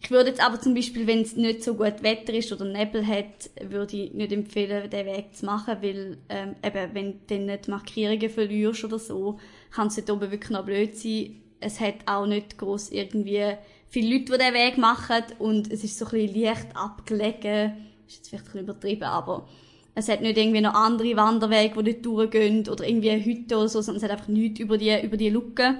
Ich 0.00 0.10
würde 0.10 0.30
jetzt 0.30 0.42
aber 0.42 0.58
zum 0.60 0.74
Beispiel, 0.74 1.06
wenn 1.06 1.20
es 1.20 1.36
nicht 1.36 1.62
so 1.62 1.74
gut 1.74 2.02
Wetter 2.02 2.32
ist 2.32 2.50
oder 2.52 2.64
Nebel 2.64 3.06
hat, 3.06 3.50
würde 3.60 3.96
ich 3.96 4.12
nicht 4.14 4.32
empfehlen, 4.32 4.88
den 4.88 5.06
Weg 5.06 5.34
zu 5.34 5.44
machen, 5.44 5.76
weil 5.80 6.18
ähm, 6.28 6.54
eben, 6.64 6.94
wenn 6.94 7.12
du 7.12 7.18
dann 7.26 7.46
nicht 7.46 7.68
Markierungen 7.68 8.30
verlierst 8.30 8.84
oder 8.84 8.98
so, 8.98 9.38
kann 9.70 9.88
es 9.88 9.96
dort 9.96 10.10
oben 10.10 10.30
wirklich 10.30 10.50
noch 10.50 10.64
blöd 10.64 10.96
sein. 10.96 11.42
Es 11.60 11.80
hat 11.80 11.96
auch 12.06 12.26
nicht 12.26 12.56
groß 12.56 12.90
irgendwie 12.90 13.54
viele 13.88 14.14
Leute, 14.14 14.32
die 14.32 14.38
diesen 14.38 14.54
Weg 14.54 14.78
machen 14.78 15.24
und 15.38 15.70
es 15.70 15.84
ist 15.84 15.98
so 15.98 16.06
ein 16.06 16.12
bisschen 16.12 16.42
leicht 16.42 16.76
abgelegen. 16.76 17.88
Ist 18.06 18.16
jetzt 18.16 18.28
vielleicht 18.28 18.44
ein 18.46 18.52
bisschen 18.52 18.68
übertrieben, 18.68 19.04
aber 19.04 19.48
es 19.96 20.08
hat 20.08 20.20
nicht 20.20 20.36
irgendwie 20.36 20.60
noch 20.60 20.74
andere 20.74 21.16
Wanderwege, 21.16 21.82
die 21.82 21.92
dort 21.92 22.06
durchgehen 22.06 22.68
oder 22.68 22.86
irgendwie 22.86 23.10
eine 23.10 23.24
Hütte 23.24 23.56
oder 23.56 23.68
so, 23.68 23.80
sondern 23.80 23.96
es 23.96 24.02
hat 24.04 24.10
einfach 24.10 24.28
nichts 24.28 24.60
über 24.60 24.76
die, 24.76 24.94
über 25.02 25.16
die 25.16 25.30
Lücke. 25.30 25.76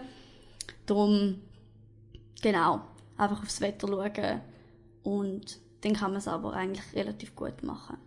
Darum, 0.87 1.37
genau 2.43 2.81
einfach 3.19 3.43
aufs 3.43 3.61
Wetter 3.61 3.89
schauen 3.89 4.41
und 5.03 5.59
dann 5.83 5.93
kann 5.93 6.13
man 6.13 6.19
es 6.19 6.29
aber 6.29 6.55
eigentlich 6.55 6.85
relativ 6.95 7.37
gut 7.37 7.63
machen. 7.63 7.99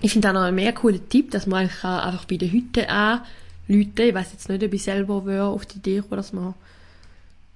Ich 0.00 0.12
finde 0.12 0.28
auch 0.28 0.34
noch 0.34 0.42
ein 0.42 0.54
mehr 0.54 0.72
cooler 0.74 1.06
Tipp, 1.08 1.30
dass 1.30 1.46
man 1.46 1.60
eigentlich 1.60 1.82
einfach 1.82 2.26
bei 2.26 2.36
der 2.36 2.52
Hütte 2.52 2.88
an 2.88 3.22
Leute, 3.68 4.04
ich 4.04 4.14
weiß 4.14 4.32
jetzt 4.32 4.48
nicht, 4.48 4.62
ob 4.62 4.72
ich 4.72 4.82
selber 4.82 5.26
wäre 5.26 5.46
auf 5.46 5.66
die 5.66 5.78
Idee 5.78 6.02
dass 6.10 6.32
man 6.32 6.54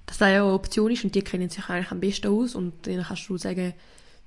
dass 0.05 0.17
das 0.17 0.31
ja 0.31 0.43
eine 0.43 0.53
Option 0.53 0.91
ist 0.91 1.03
und 1.03 1.15
die 1.15 1.21
kennen 1.21 1.49
sich 1.49 1.69
eigentlich 1.69 1.91
am 1.91 1.99
besten 1.99 2.27
aus 2.27 2.55
und 2.55 2.73
dann 2.85 3.03
kannst 3.03 3.29
du 3.29 3.37
sagen, 3.37 3.73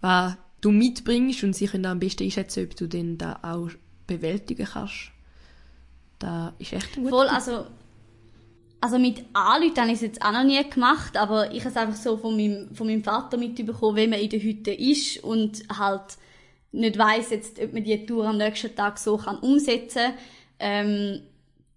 was 0.01 0.37
du 0.67 0.73
mitbringst 0.73 1.45
und 1.45 1.55
sie 1.55 1.67
können 1.67 1.87
am 1.87 2.01
besten 2.01 2.25
einschätzen, 2.25 2.65
ob 2.65 2.77
du 2.77 2.89
den 2.89 3.19
da 3.19 3.39
auch 3.43 3.71
bewältigen 4.07 4.67
kannst. 4.67 5.13
Da 6.19 6.55
ist 6.59 6.73
echt 6.73 6.97
ein 6.97 7.09
Voll, 7.09 7.29
also 7.29 7.67
also 8.81 8.99
mit 8.99 9.25
Anleuten 9.33 9.79
habe 9.79 9.89
ich 9.89 9.95
es 9.95 10.01
jetzt 10.03 10.23
auch 10.23 10.33
noch 10.33 10.45
nie 10.45 10.63
gemacht, 10.69 11.17
aber 11.17 11.51
ich 11.51 11.61
habe 11.61 11.71
es 11.71 11.77
einfach 11.77 11.97
so 11.97 12.17
von 12.17 12.37
meinem, 12.37 12.75
von 12.75 12.87
meinem 12.87 13.03
Vater 13.03 13.37
mitbekommen, 13.37 13.97
wenn 13.97 14.11
man 14.11 14.21
in 14.21 14.29
der 14.29 14.41
Hütte 14.41 14.73
ist 14.73 15.25
und 15.25 15.63
halt 15.77 16.19
nicht 16.73 16.99
weiss 16.99 17.31
jetzt, 17.31 17.61
ob 17.61 17.73
man 17.73 17.85
die 17.85 18.05
Tour 18.05 18.27
am 18.27 18.37
nächsten 18.37 18.75
Tag 18.75 18.99
so 18.99 19.17
kann 19.17 19.39
umsetzen 19.39 20.03
kann. 20.03 20.15
Ähm, 20.59 21.23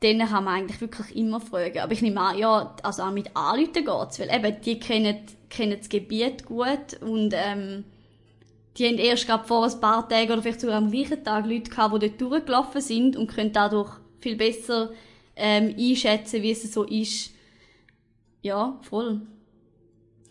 dann 0.02 0.28
kann 0.28 0.44
man 0.44 0.56
eigentlich 0.56 0.82
wirklich 0.82 1.16
immer 1.16 1.40
fragen. 1.40 1.80
Aber 1.80 1.92
ich 1.92 2.02
nehme 2.02 2.22
an, 2.22 2.38
ja, 2.38 2.76
also 2.84 3.04
auch 3.04 3.12
mit 3.12 3.36
Anleuten 3.36 3.86
geht's, 3.86 4.20
weil 4.20 4.30
eben, 4.34 4.62
die 4.62 4.80
kennen, 4.80 5.18
kennen 5.50 5.78
das 5.78 5.90
Gebiet 5.90 6.46
gut 6.46 7.02
und, 7.02 7.34
ähm, 7.34 7.86
die 8.78 8.88
haben 8.88 8.98
erst 8.98 9.28
gerade 9.28 9.48
vor 9.48 9.66
ein 9.66 9.80
paar 9.80 10.08
Tagen 10.08 10.32
oder 10.32 10.42
vielleicht 10.42 10.62
sogar 10.62 10.78
am 10.78 10.92
gleichen 10.92 11.24
Tag 11.24 11.46
Leute 11.46 11.70
gehabt, 11.70 11.96
die 11.96 12.08
dort 12.08 12.22
durchgelaufen 12.22 12.82
sind 12.82 13.18
und 13.18 13.28
können 13.28 13.52
dadurch 13.52 13.92
viel 14.20 14.36
besser 14.36 14.92
ähm, 15.36 15.76
einschätzen, 15.78 16.42
wie 16.42 16.52
es 16.52 16.72
so 16.72 16.84
ist. 16.84 17.32
Ja, 18.42 18.80
voll. 18.82 19.22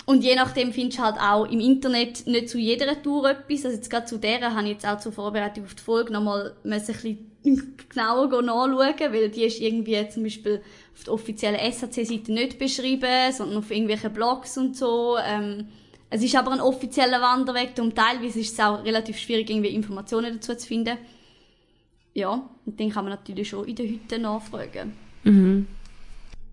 Und 0.09 0.25
je 0.25 0.35
nachdem 0.35 0.73
findest 0.73 0.99
du 0.99 1.03
halt 1.03 1.21
auch 1.21 1.45
im 1.45 1.61
Internet 1.61 2.27
nicht 2.27 2.49
zu 2.49 2.59
jeder 2.59 3.03
Tour 3.03 3.29
etwas. 3.29 3.67
Also 3.67 3.77
jetzt 3.77 3.91
gerade 3.91 4.07
zu 4.07 4.17
der 4.17 4.55
habe 4.55 4.63
ich 4.63 4.73
jetzt 4.73 4.87
auch 4.87 4.99
zur 4.99 5.13
Vorbereitung 5.13 5.65
auf 5.65 5.75
die 5.75 5.83
Folge 5.83 6.15
nochmal 6.15 6.57
ein 6.65 6.71
bisschen 6.71 7.31
genauer 7.91 8.43
nachschauen, 8.43 9.13
weil 9.13 9.29
die 9.29 9.45
ist 9.45 9.61
irgendwie 9.61 10.09
zum 10.09 10.23
Beispiel 10.23 10.63
auf 10.95 11.05
der 11.05 11.13
offiziellen 11.13 11.73
SAC-Seite 11.73 12.33
nicht 12.33 12.59
beschrieben, 12.59 13.33
sondern 13.33 13.59
auf 13.59 13.71
irgendwelchen 13.71 14.15
Blogs 14.15 14.57
und 14.57 14.75
so. 14.79 15.19
Ähm, 15.23 15.69
es 16.11 16.23
ist 16.23 16.37
aber 16.37 16.53
ein 16.53 16.61
offizieller 16.61 17.21
Wanderweg, 17.21 17.75
darum 17.75 17.95
teilweise 17.95 18.41
ist 18.41 18.53
es 18.53 18.61
auch 18.61 18.83
relativ 18.85 19.19
schwierig, 19.19 19.51
irgendwie 19.51 19.75
Informationen 19.75 20.35
dazu 20.35 20.55
zu 20.55 20.67
finden. 20.67 20.97
Ja, 22.15 22.49
und 22.65 22.81
den 22.81 22.91
kann 22.91 23.05
man 23.05 23.15
natürlich 23.15 23.49
schon 23.49 23.67
in 23.67 23.77
der 23.77 23.87
Hütte 23.87 24.19
nachfragen. 24.19 24.95
Mhm. 25.25 25.67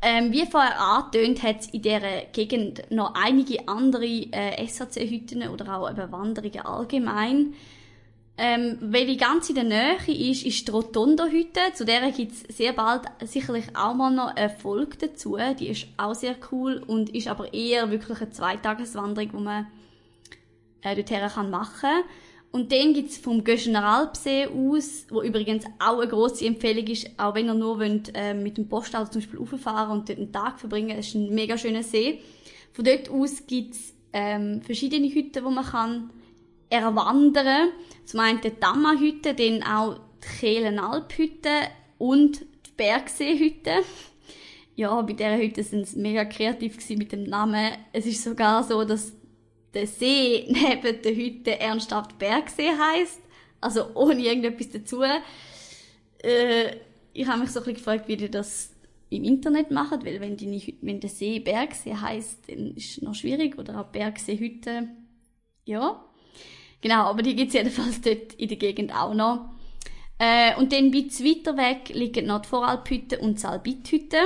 Ähm, 0.02 0.32
wie 0.32 0.46
vorher 0.46 0.80
angetönt, 0.80 1.42
hat 1.42 1.62
es 1.62 1.68
in 1.70 1.82
dieser 1.82 2.26
Gegend 2.32 2.84
noch 2.92 3.16
einige 3.16 3.68
andere 3.68 4.06
äh, 4.06 4.68
SAC-Hütten 4.68 5.48
oder 5.48 5.80
auch 5.80 5.90
eben 5.90 6.12
Wanderungen 6.12 6.60
allgemein. 6.60 7.54
Ähm, 8.38 8.78
weil 8.82 9.06
die 9.06 9.16
ganz 9.16 9.48
in 9.50 9.56
der 9.56 9.64
Nähe 9.64 9.96
ist, 10.08 10.46
ist 10.46 10.68
die 10.68 10.72
Rotondo-Hütte. 10.72 11.74
Zu 11.74 11.86
der 11.86 12.12
gibt 12.12 12.34
es 12.34 12.58
sehr 12.58 12.74
bald 12.74 13.04
sicherlich 13.24 13.66
auch 13.76 13.94
mal 13.94 14.12
noch 14.12 14.36
eine 14.36 14.50
Folge 14.50 14.98
dazu. 14.98 15.38
Die 15.58 15.70
ist 15.70 15.88
auch 15.96 16.14
sehr 16.14 16.36
cool 16.52 16.84
und 16.86 17.16
ist 17.16 17.30
aber 17.30 17.54
eher 17.54 17.92
wirklich 17.92 18.20
eine 18.20 18.32
Zweitageswanderung, 18.32 19.32
die 19.32 19.44
man 19.44 19.68
äh, 20.82 20.96
dorthin 20.96 21.50
machen 21.50 21.80
kann. 21.80 22.04
Und 22.52 22.72
dann 22.72 22.94
gibt's 22.94 23.18
vom 23.18 23.44
Göschener 23.44 24.02
aus, 24.02 25.06
wo 25.10 25.22
übrigens 25.22 25.66
auch 25.78 26.00
eine 26.00 26.10
grosse 26.10 26.46
Empfehlung 26.46 26.88
ist, 26.88 27.10
auch 27.18 27.36
wenn 27.36 27.48
ihr 27.48 27.54
nur 27.54 27.80
wollt, 27.80 28.12
äh, 28.16 28.34
mit 28.34 28.58
dem 28.58 28.70
Postauto 28.70 29.12
zum 29.12 29.22
Beispiel 29.22 29.40
rauffahren 29.40 29.92
und 29.92 30.08
dort 30.08 30.20
einen 30.20 30.32
Tag 30.32 30.60
verbringen, 30.60 30.96
das 30.96 31.08
ist 31.08 31.16
ein 31.16 31.36
mega 31.36 31.58
schöner 31.58 31.84
See. 31.84 32.22
Von 32.72 32.86
dort 32.86 33.10
aus 33.10 33.46
gibt's 33.46 33.94
ähm, 34.14 34.62
verschiedene 34.62 35.14
Hütten, 35.14 35.44
wo 35.44 35.50
man 35.50 35.66
kann 35.66 36.10
erwandern. 36.70 37.72
Zum 38.06 38.20
einen 38.20 38.42
die 38.42 38.58
Damma-Hütte, 38.60 39.34
dann 39.34 39.64
auch 39.64 40.00
die 40.24 40.40
Kehlenalp-Hütte 40.40 41.50
und 41.98 42.42
die 42.42 42.72
Bergsee-Hütte. 42.78 43.84
Ja, 44.76 45.02
bei 45.02 45.14
dieser 45.14 45.38
Hütte 45.38 45.64
sind 45.64 45.88
sie 45.88 46.00
mega 46.00 46.26
kreativ 46.26 46.78
mit 46.90 47.12
dem 47.12 47.24
Namen. 47.24 47.74
Es 47.94 48.06
ist 48.06 48.24
sogar 48.24 48.64
so, 48.64 48.84
dass 48.84 49.14
der 49.74 49.88
See 49.88 50.46
neben 50.50 51.02
der 51.02 51.16
Hütte 51.16 51.60
ernsthaft 51.60 52.18
Bergsee 52.18 52.72
heißt, 52.72 53.22
also 53.62 53.94
ohne 53.96 54.22
irgendetwas 54.22 54.70
dazu. 54.70 55.04
Äh, 55.04 56.78
ich 57.14 57.28
habe 57.28 57.42
mich 57.42 57.52
so 57.52 57.60
ein 57.60 57.66
bisschen 57.66 57.78
gefragt, 57.78 58.08
wie 58.08 58.18
die 58.18 58.30
das 58.30 58.72
im 59.10 59.24
Internet 59.24 59.72
machen, 59.72 60.04
weil 60.04 60.20
wenn, 60.20 60.36
die, 60.36 60.78
wenn 60.82 61.00
der 61.00 61.10
See 61.10 61.40
Bergsee 61.40 61.96
heißt, 61.96 62.50
dann 62.50 62.76
ist 62.76 62.98
es 62.98 63.02
noch 63.02 63.16
schwierig 63.16 63.58
oder 63.58 63.80
auch 63.80 63.86
Bergseehütte. 63.88 64.90
Ja, 65.66 66.04
genau, 66.86 67.06
aber 67.06 67.24
die 67.24 67.36
gibt 67.36 67.48
es 67.48 67.56
jedenfalls 67.56 68.00
dort 68.02 68.34
in 68.34 68.48
der 68.48 68.58
Gegend 68.58 68.94
auch 68.94 69.16
noch. 69.16 69.50
Äh, 70.20 70.56
und 70.58 70.72
dann 70.72 70.86
ein 70.86 70.92
bisschen 70.92 71.26
weiter 71.26 71.58
weg 71.58 71.90
liegen 71.90 72.28
noch 72.28 72.44
die 72.44 72.48
Voralphütte 72.48 73.18
und 73.18 73.40
Salbithütte. 73.40 74.18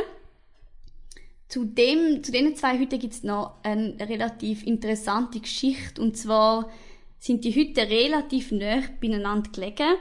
Zu, 1.48 1.64
dem, 1.64 2.22
zu 2.22 2.34
diesen 2.34 2.58
zwei 2.58 2.78
Hütten 2.78 3.00
gibt 3.00 3.14
es 3.14 3.24
noch 3.24 3.54
eine 3.64 3.96
relativ 4.00 4.64
interessante 4.68 5.40
Geschichte. 5.40 6.02
Und 6.02 6.18
zwar 6.18 6.70
sind 7.18 7.46
die 7.46 7.56
Hütten 7.56 7.88
relativ 7.88 8.52
nah 8.52 8.84
beieinander 9.00 9.50
gelegen. 9.52 9.96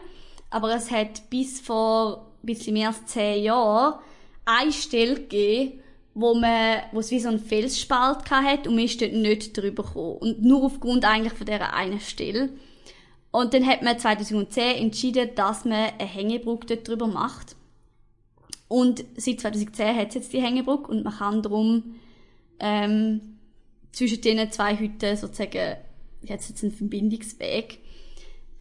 Aber 0.50 0.74
es 0.74 0.90
hat 0.90 1.30
bis 1.30 1.60
vor 1.60 2.26
ein 2.42 2.46
bisschen 2.46 2.74
mehr 2.74 2.88
als 2.88 3.06
zehn 3.06 3.44
Jahren 3.44 4.00
eine 4.44 4.72
Stelle 4.72 5.14
gegeben, 5.14 5.80
wo 6.20 6.34
man, 6.34 6.80
wo 6.90 6.98
es 6.98 7.12
wie 7.12 7.20
so 7.20 7.28
einen 7.28 7.38
Felsspalt 7.38 8.28
hat 8.28 8.66
und 8.66 8.74
man 8.74 8.84
ist 8.84 9.00
dort 9.00 9.12
nicht 9.12 9.56
drüber 9.56 9.84
gekommen. 9.84 10.16
Und 10.16 10.42
nur 10.42 10.64
aufgrund 10.64 11.04
eigentlich 11.04 11.34
von 11.34 11.46
dieser 11.46 11.72
einen 11.74 12.00
Stelle. 12.00 12.50
Und 13.30 13.54
dann 13.54 13.64
hat 13.64 13.82
man 13.82 13.98
2010 13.98 14.76
entschieden, 14.82 15.30
dass 15.36 15.64
man 15.64 15.92
eine 15.96 16.08
Hängebrücke 16.08 16.66
dort 16.66 16.88
drüber 16.88 17.06
macht. 17.06 17.54
Und 18.66 19.04
seit 19.16 19.40
2010 19.40 19.96
hat 19.96 20.08
es 20.08 20.14
jetzt 20.16 20.32
die 20.32 20.42
Hängebrücke 20.42 20.90
und 20.90 21.04
man 21.04 21.14
kann 21.14 21.42
darum 21.42 21.94
ähm, 22.58 23.38
zwischen 23.92 24.20
diesen 24.20 24.50
zwei 24.50 24.76
Hütten 24.76 25.16
sozusagen, 25.16 25.76
jetzt 26.22 26.48
jetzt 26.48 26.64
einen 26.64 26.72
Verbindungsweg. 26.72 27.78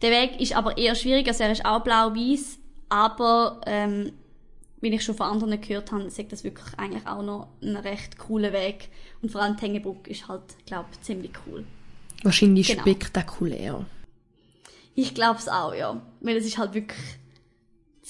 Der 0.00 0.12
Weg 0.12 0.40
ist 0.40 0.56
aber 0.56 0.78
eher 0.78 0.94
schwierig, 0.94 1.26
also 1.26 1.42
er 1.42 1.50
ist 1.50 1.64
auch 1.64 1.82
blau-weiß, 1.82 2.58
aber 2.88 3.60
ähm, 3.66 4.12
wie 4.80 4.88
ich 4.88 5.04
schon 5.04 5.16
von 5.16 5.26
anderen 5.26 5.60
gehört 5.60 5.92
habe, 5.92 6.10
sagt 6.10 6.32
das 6.32 6.44
wirklich 6.44 6.78
eigentlich 6.78 7.06
auch 7.06 7.22
noch 7.22 7.48
ein 7.62 7.76
recht 7.76 8.18
cooler 8.18 8.52
Weg. 8.52 8.88
Und 9.22 9.30
vor 9.32 9.42
allem 9.42 9.56
die 9.56 9.62
Hängebrücke 9.62 10.10
ist 10.10 10.28
halt, 10.28 10.42
glaube 10.66 10.88
ich, 10.92 11.00
ziemlich 11.02 11.32
cool. 11.46 11.64
Wahrscheinlich 12.22 12.68
genau. 12.68 12.82
spektakulär. 12.82 13.86
Ich 14.94 15.14
glaube 15.14 15.38
es 15.38 15.48
auch, 15.48 15.74
ja. 15.74 16.00
Weil 16.20 16.36
es 16.36 16.46
ist 16.46 16.58
halt 16.58 16.74
wirklich 16.74 16.98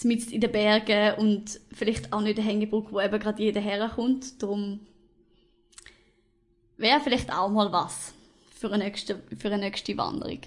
mitten 0.04 0.30
in 0.30 0.40
den 0.40 0.52
Bergen 0.52 1.18
und 1.18 1.60
vielleicht 1.72 2.12
auch 2.12 2.20
nicht 2.20 2.38
eine 2.38 2.46
Hängebrücke, 2.46 2.92
wo 2.92 3.00
eben 3.00 3.18
gerade 3.18 3.42
jeder 3.42 3.60
herkommt. 3.60 4.42
Darum 4.42 4.80
wäre 6.76 7.00
vielleicht 7.00 7.32
auch 7.32 7.48
mal 7.50 7.72
was 7.72 8.14
für 8.54 8.72
eine 8.72 8.84
nächste, 8.84 9.20
für 9.38 9.48
eine 9.48 9.58
nächste 9.58 9.96
Wanderung. 9.96 10.40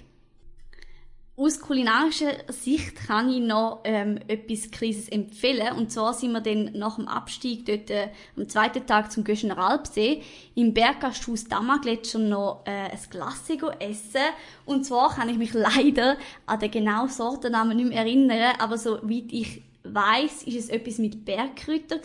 Aus 1.34 1.60
kulinarischer 1.60 2.34
Sicht 2.48 2.94
kann 3.06 3.30
ich 3.30 3.40
noch 3.40 3.80
ähm, 3.84 4.18
etwas 4.28 4.70
Kleines 4.70 5.08
empfehlen. 5.08 5.76
Und 5.78 5.90
zwar 5.90 6.12
sind 6.12 6.32
wir 6.32 6.42
dann 6.42 6.72
nach 6.74 6.96
dem 6.96 7.08
Abstieg 7.08 7.64
dort 7.64 7.88
äh, 7.88 8.08
am 8.36 8.50
zweiten 8.50 8.86
Tag 8.86 9.10
zum 9.10 9.24
Göschener 9.24 9.56
Alpsee 9.56 10.22
im 10.54 10.74
Berggasthaus 10.74 11.44
Dammergletscher 11.44 12.18
noch 12.18 12.64
äh, 12.66 12.90
ein 12.90 12.98
Glasse 13.08 13.54
essen. 13.80 14.20
Und 14.66 14.84
zwar 14.84 15.14
kann 15.14 15.30
ich 15.30 15.38
mich 15.38 15.54
leider 15.54 16.18
an 16.44 16.60
den 16.60 16.70
genauen 16.70 17.08
Sortennamen 17.08 17.78
nicht 17.78 17.88
mehr 17.88 18.00
erinnern, 18.00 18.54
aber 18.58 18.76
soweit 18.76 19.32
ich 19.32 19.62
weiss, 19.84 20.42
ist 20.42 20.56
es 20.56 20.68
etwas 20.68 20.98
mit 20.98 21.24
Bergkräutern. 21.24 22.00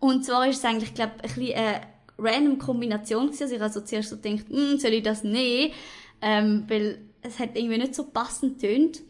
Und 0.00 0.24
zwar 0.24 0.48
ist 0.48 0.58
es 0.58 0.64
eigentlich, 0.64 0.92
glaube 0.94 1.12
ich, 1.22 1.30
ein 1.30 1.34
bisschen 1.36 1.54
eine 1.54 1.80
random 2.18 2.58
Kombination 2.58 3.26
gewesen. 3.26 3.42
Also 3.44 3.54
ich 3.54 3.62
also 3.62 3.80
zuerst 3.82 4.10
so 4.10 4.16
gedacht, 4.16 4.48
hm, 4.48 4.78
soll 4.78 4.92
ich 4.92 5.04
das 5.04 5.22
nehmen? 5.22 5.72
Ähm, 6.20 6.64
weil 6.66 6.98
es 7.24 7.38
hat 7.38 7.56
irgendwie 7.56 7.78
nicht 7.78 7.94
so 7.94 8.04
passend 8.04 8.60
tönt. 8.60 9.00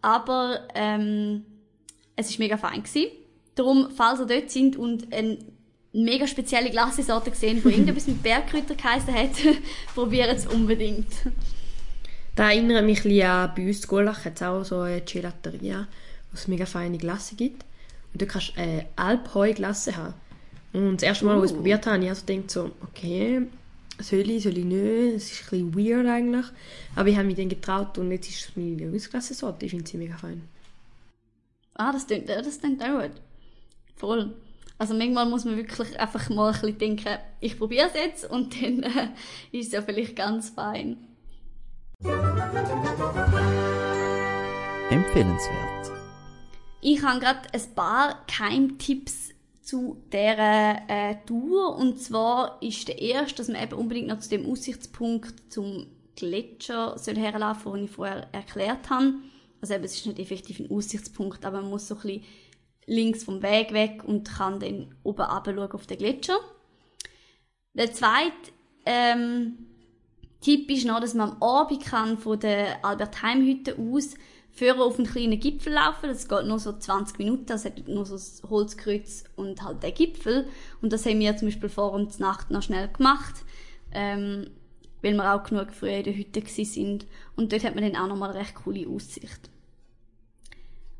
Aber 0.00 0.68
ähm, 0.74 1.44
es 2.14 2.30
ist 2.30 2.38
mega 2.38 2.56
fein 2.56 2.82
gewesen. 2.82 3.10
Darum, 3.54 3.88
falls 3.94 4.20
ihr 4.20 4.26
dort 4.26 4.50
sind 4.50 4.76
und 4.76 5.12
eine 5.12 5.38
mega 5.92 6.26
spezielle 6.26 6.70
Glassorte 6.70 7.30
gesehen, 7.30 7.62
die 7.62 7.68
irgendetwas 7.68 8.06
mit 8.06 8.22
Bergkräutern 8.22 8.76
geheißen 8.76 9.14
hat, 9.14 9.30
probiert 9.94 10.36
es 10.36 10.46
unbedingt. 10.46 11.06
Da 12.36 12.50
erinnert 12.50 12.84
mich 12.84 13.04
ein 13.04 13.22
an 13.22 13.52
bei 13.56 13.66
uns 13.66 13.86
Gulach 13.86 14.24
hat 14.24 14.36
es 14.36 14.42
auch 14.42 14.64
so 14.64 14.80
eine 14.80 15.00
Gelateria, 15.00 15.86
wo 16.30 16.34
es 16.34 16.48
mega 16.48 16.66
feine 16.66 16.98
Glasse 16.98 17.36
gibt. 17.36 17.64
Und 18.12 18.22
du 18.22 18.26
kannst 18.26 18.58
eine 18.58 18.86
Alpheu-Glasse 18.96 19.96
haben. 19.96 20.14
Und 20.72 20.96
das 20.96 21.04
erste 21.04 21.24
Mal, 21.24 21.36
als 21.36 21.44
ich 21.44 21.50
es 21.50 21.52
Uh. 21.52 21.56
probiert 21.58 21.86
habe, 21.86 21.94
habe 21.94 22.04
ich 22.04 22.10
also 22.10 22.26
gedacht 22.26 22.50
so, 22.50 22.70
okay, 22.82 23.46
soll 24.00 24.30
ich, 24.30 24.42
soll 24.42 24.58
ich 24.58 24.64
nicht? 24.64 25.14
Es 25.16 25.32
ist 25.32 25.52
ein 25.52 25.70
bisschen 25.70 25.96
weird 25.96 26.06
eigentlich. 26.06 26.46
Aber 26.94 27.08
ich 27.08 27.16
habe 27.16 27.26
mich 27.26 27.36
dann 27.36 27.48
getraut 27.48 27.96
und 27.98 28.10
jetzt 28.10 28.28
ist 28.28 28.48
es 28.48 28.56
meine 28.56 28.70
Lieblingsglassorte. 28.70 29.66
Ich 29.66 29.70
finde 29.70 29.86
sie 29.86 29.96
mega 29.96 30.16
fein. 30.16 30.42
Ah, 31.74 31.92
das 31.92 32.06
klingt, 32.06 32.28
das 32.28 32.60
klingt 32.60 32.82
auch 32.82 33.02
gut. 33.02 33.12
Voll. 33.96 34.34
Also 34.78 34.94
manchmal 34.94 35.26
muss 35.26 35.44
man 35.44 35.56
wirklich 35.56 35.98
einfach 35.98 36.28
mal 36.30 36.52
ein 36.52 36.60
bisschen 36.60 36.78
denken, 36.78 37.18
ich 37.40 37.58
probiere 37.58 37.88
es 37.88 37.94
jetzt 37.94 38.30
und 38.30 38.54
dann 38.62 38.82
äh, 38.82 39.08
ist 39.52 39.68
es 39.68 39.72
ja 39.72 39.82
vielleicht 39.82 40.16
ganz 40.16 40.50
fein. 40.50 40.96
Empfehlenswert. 44.90 45.92
Ich 46.80 47.02
habe 47.02 47.20
gerade 47.20 47.40
ein 47.52 47.74
paar 47.74 48.26
Keimtipps 48.26 49.30
zu 49.64 50.02
dieser 50.12 50.88
äh, 50.88 51.16
Tour. 51.26 51.76
Und 51.76 51.98
zwar 51.98 52.62
ist 52.62 52.86
der 52.86 53.00
erste, 53.00 53.36
dass 53.36 53.48
man 53.48 53.62
eben 53.62 53.74
unbedingt 53.74 54.08
noch 54.08 54.20
zu 54.20 54.28
dem 54.28 54.46
Aussichtspunkt 54.46 55.52
zum 55.52 55.86
Gletscher 56.16 56.96
soll 56.98 57.16
herlaufen, 57.16 57.72
den 57.72 57.84
ich 57.84 57.90
vorher 57.90 58.28
erklärt 58.32 58.90
habe. 58.90 59.14
Also 59.60 59.74
eben, 59.74 59.84
es 59.84 59.94
ist 59.94 60.06
nicht 60.06 60.18
effektiv 60.18 60.60
ein 60.60 60.70
Aussichtspunkt, 60.70 61.44
aber 61.44 61.62
man 61.62 61.70
muss 61.70 61.88
so 61.88 61.94
ein 61.94 62.02
bisschen 62.02 62.24
links 62.86 63.24
vom 63.24 63.42
Weg 63.42 63.72
weg 63.72 64.04
und 64.04 64.28
kann 64.28 64.60
dann 64.60 64.94
oben 65.02 65.22
runter 65.22 65.74
auf 65.74 65.86
den 65.86 65.98
Gletscher. 65.98 66.38
Der 67.72 67.92
zweite 67.92 68.52
ähm, 68.84 69.66
Tipp 70.42 70.70
ist 70.70 70.84
noch, 70.84 71.00
dass 71.00 71.14
man 71.14 71.30
am 71.30 71.42
Abend 71.42 71.82
kann 71.82 72.18
von 72.18 72.38
der 72.38 72.84
Albert-Heim-Hütte 72.84 73.78
aus 73.78 74.10
führen 74.54 74.80
auf 74.80 74.98
einen 74.98 75.06
kleinen 75.06 75.40
Gipfel 75.40 75.72
laufen. 75.72 76.08
Das 76.08 76.28
geht 76.28 76.46
nur 76.46 76.58
so 76.58 76.72
20 76.72 77.18
Minuten, 77.18 77.46
das 77.46 77.64
hat 77.64 77.88
nur 77.88 78.06
so 78.06 78.14
das 78.14 78.42
Holzkreuz 78.48 79.24
und 79.36 79.62
halt 79.62 79.82
den 79.82 79.94
Gipfel. 79.94 80.46
Und 80.80 80.92
das 80.92 81.04
haben 81.04 81.20
wir 81.20 81.36
zum 81.36 81.48
Beispiel 81.48 81.68
vor 81.68 81.92
und 81.92 82.18
Nacht 82.20 82.50
noch 82.50 82.62
schnell 82.62 82.88
gemacht, 82.88 83.44
ähm, 83.92 84.50
weil 85.02 85.14
wir 85.14 85.34
auch 85.34 85.42
genug 85.42 85.72
früh 85.72 85.90
in 85.90 86.04
der 86.04 86.16
Hütte 86.16 86.42
sind. 86.64 87.06
Und 87.36 87.52
dort 87.52 87.64
hat 87.64 87.74
man 87.74 87.84
dann 87.84 88.00
auch 88.00 88.08
nochmal 88.08 88.30
eine 88.30 88.40
recht 88.40 88.54
coole 88.54 88.88
Aussicht. 88.88 89.50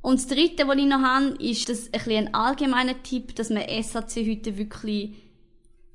Und 0.02 0.18
das 0.18 0.26
dritte, 0.26 0.68
was 0.68 0.76
ich 0.76 0.84
noch 0.84 1.00
habe, 1.00 1.36
ist 1.42 1.68
das 1.68 1.86
ein, 1.86 1.92
bisschen 1.92 2.26
ein 2.26 2.34
allgemeiner 2.34 3.02
Tipp, 3.02 3.34
dass 3.36 3.50
man 3.50 3.62
SAC-Hütte 3.62 4.58
wirklich 4.58 5.14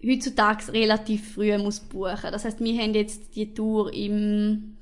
heutzutage 0.04 0.72
relativ 0.72 1.34
früh 1.34 1.56
muss 1.58 1.82
buchen. 1.82 2.32
Das 2.32 2.46
heißt, 2.46 2.62
wir 2.62 2.82
haben 2.82 2.94
jetzt 2.96 3.36
die 3.36 3.54
Tour 3.54 3.94
im 3.94 4.78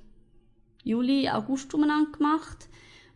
Juli, 0.88 1.30
August 1.30 1.74
umeinander 1.74 2.12
gemacht 2.12 2.68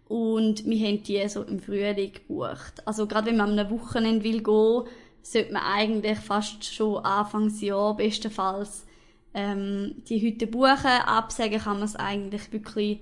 und 0.07 0.65
wir 0.65 0.87
haben 0.87 1.03
die 1.03 1.27
so 1.29 1.43
im 1.43 1.59
Frühling 1.59 2.11
gebucht. 2.13 2.85
Also 2.85 3.07
gerade 3.07 3.27
wenn 3.27 3.37
man 3.37 3.57
am 3.57 3.69
Wochenende 3.69 4.23
will 4.23 4.43
gehen, 4.43 4.83
sollte 5.21 5.53
man 5.53 5.63
eigentlich 5.63 6.17
fast 6.17 6.65
schon 6.65 7.03
Anfangsjahr 7.05 7.95
bestenfalls 7.95 8.85
ähm, 9.33 9.95
die 10.09 10.21
Hütte 10.21 10.47
buchen. 10.47 10.85
Absagen 11.05 11.59
kann 11.59 11.77
man 11.77 11.85
es 11.85 11.95
eigentlich 11.95 12.51
wirklich 12.51 12.99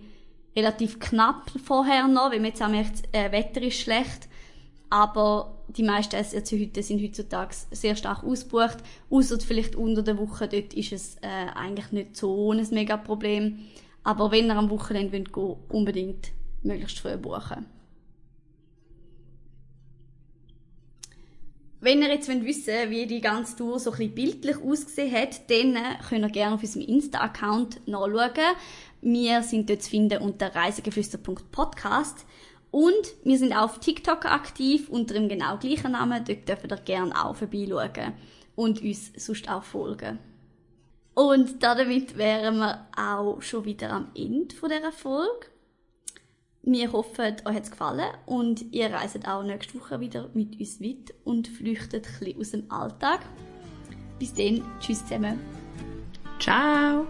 relativ 0.55 0.99
knapp 0.99 1.51
vorher 1.63 2.07
noch, 2.07 2.31
weil 2.31 2.39
man 2.39 2.49
jetzt 2.49 2.61
auch 2.61 2.69
merkt, 2.69 3.03
äh, 3.11 3.31
Wetter 3.31 3.61
ist 3.61 3.79
schlecht. 3.79 4.27
Aber 4.91 5.63
die 5.67 5.83
meisten 5.83 6.15
SRC-Hütten 6.15 6.81
sind 6.81 7.01
heutzutage 7.01 7.55
sehr 7.71 7.95
stark 7.95 8.23
ausgebucht. 8.23 8.77
Außer 9.09 9.39
vielleicht 9.39 9.75
unter 9.75 10.01
der 10.01 10.17
Woche, 10.17 10.47
dort 10.47 10.73
ist 10.73 10.91
es 10.91 11.15
äh, 11.17 11.51
eigentlich 11.55 11.91
nicht 11.91 12.17
so 12.17 12.51
ein 12.51 12.67
mega 12.71 12.97
Problem. 12.97 13.65
Aber 14.03 14.31
wenn 14.31 14.47
ihr 14.47 14.55
am 14.55 14.69
Wochenende 14.69 15.13
wollt 15.13 15.33
gehen 15.33 15.55
unbedingt 15.69 16.31
möglichst 16.63 16.99
früh 16.99 17.17
buchen. 17.17 17.65
Wenn 21.81 22.01
ihr 22.01 22.09
jetzt 22.09 22.27
wollt 22.27 22.43
wissen 22.43 22.89
wie 22.89 23.07
die 23.07 23.21
ganze 23.21 23.55
Tour 23.55 23.79
so 23.79 23.91
ein 23.91 23.97
bisschen 23.97 24.15
bildlich 24.15 24.57
ausgesehen 24.57 25.13
hat, 25.13 25.49
dann 25.49 25.77
äh, 25.77 25.97
könnt 26.07 26.25
ihr 26.25 26.29
gerne 26.29 26.55
auf 26.55 26.61
unserem 26.61 26.85
Insta-Account 26.85 27.87
nachschauen. 27.87 28.55
Wir 29.01 29.43
sind 29.43 29.69
dort 29.69 29.81
zu 29.81 29.89
finden 29.89 30.21
unter 30.21 30.53
reisegeflüster.podcast. 30.53 32.25
Und 32.71 33.15
wir 33.23 33.37
sind 33.37 33.53
auch 33.53 33.63
auf 33.63 33.79
TikTok 33.79 34.25
aktiv 34.25 34.89
unter 34.89 35.13
dem 35.13 35.29
genau 35.29 35.57
gleichen 35.57 35.93
Namen. 35.93 36.23
Dort 36.25 36.47
dürft 36.47 36.69
ihr 36.69 36.77
gerne 36.77 37.25
auch 37.25 37.35
vorbeischauen 37.35 38.13
und 38.55 38.81
uns 38.81 39.11
sonst 39.15 39.49
auch 39.49 39.63
folgen. 39.63 40.19
Und 41.19 41.61
damit 41.61 42.17
wären 42.17 42.59
wir 42.59 42.87
auch 42.95 43.41
schon 43.41 43.65
wieder 43.65 43.91
am 43.91 44.07
Ende 44.15 44.55
dieser 44.55 44.93
Folge. 44.93 45.47
Wir 46.61 46.93
hoffen, 46.93 47.35
euch 47.43 47.55
hat 47.55 47.63
es 47.63 47.71
gefallen 47.71 48.09
und 48.25 48.73
ihr 48.73 48.89
reiset 48.89 49.27
auch 49.27 49.43
nächste 49.43 49.77
Woche 49.77 49.99
wieder 49.99 50.29
mit 50.33 50.57
uns 50.57 50.79
weit 50.79 51.13
und 51.25 51.49
flüchtet 51.49 52.07
ein 52.07 52.37
bisschen 52.37 52.39
aus 52.39 52.51
dem 52.51 52.71
Alltag. 52.71 53.19
Bis 54.17 54.33
dann, 54.33 54.63
tschüss 54.79 55.05
zusammen. 55.05 55.41
Ciao! 56.39 57.05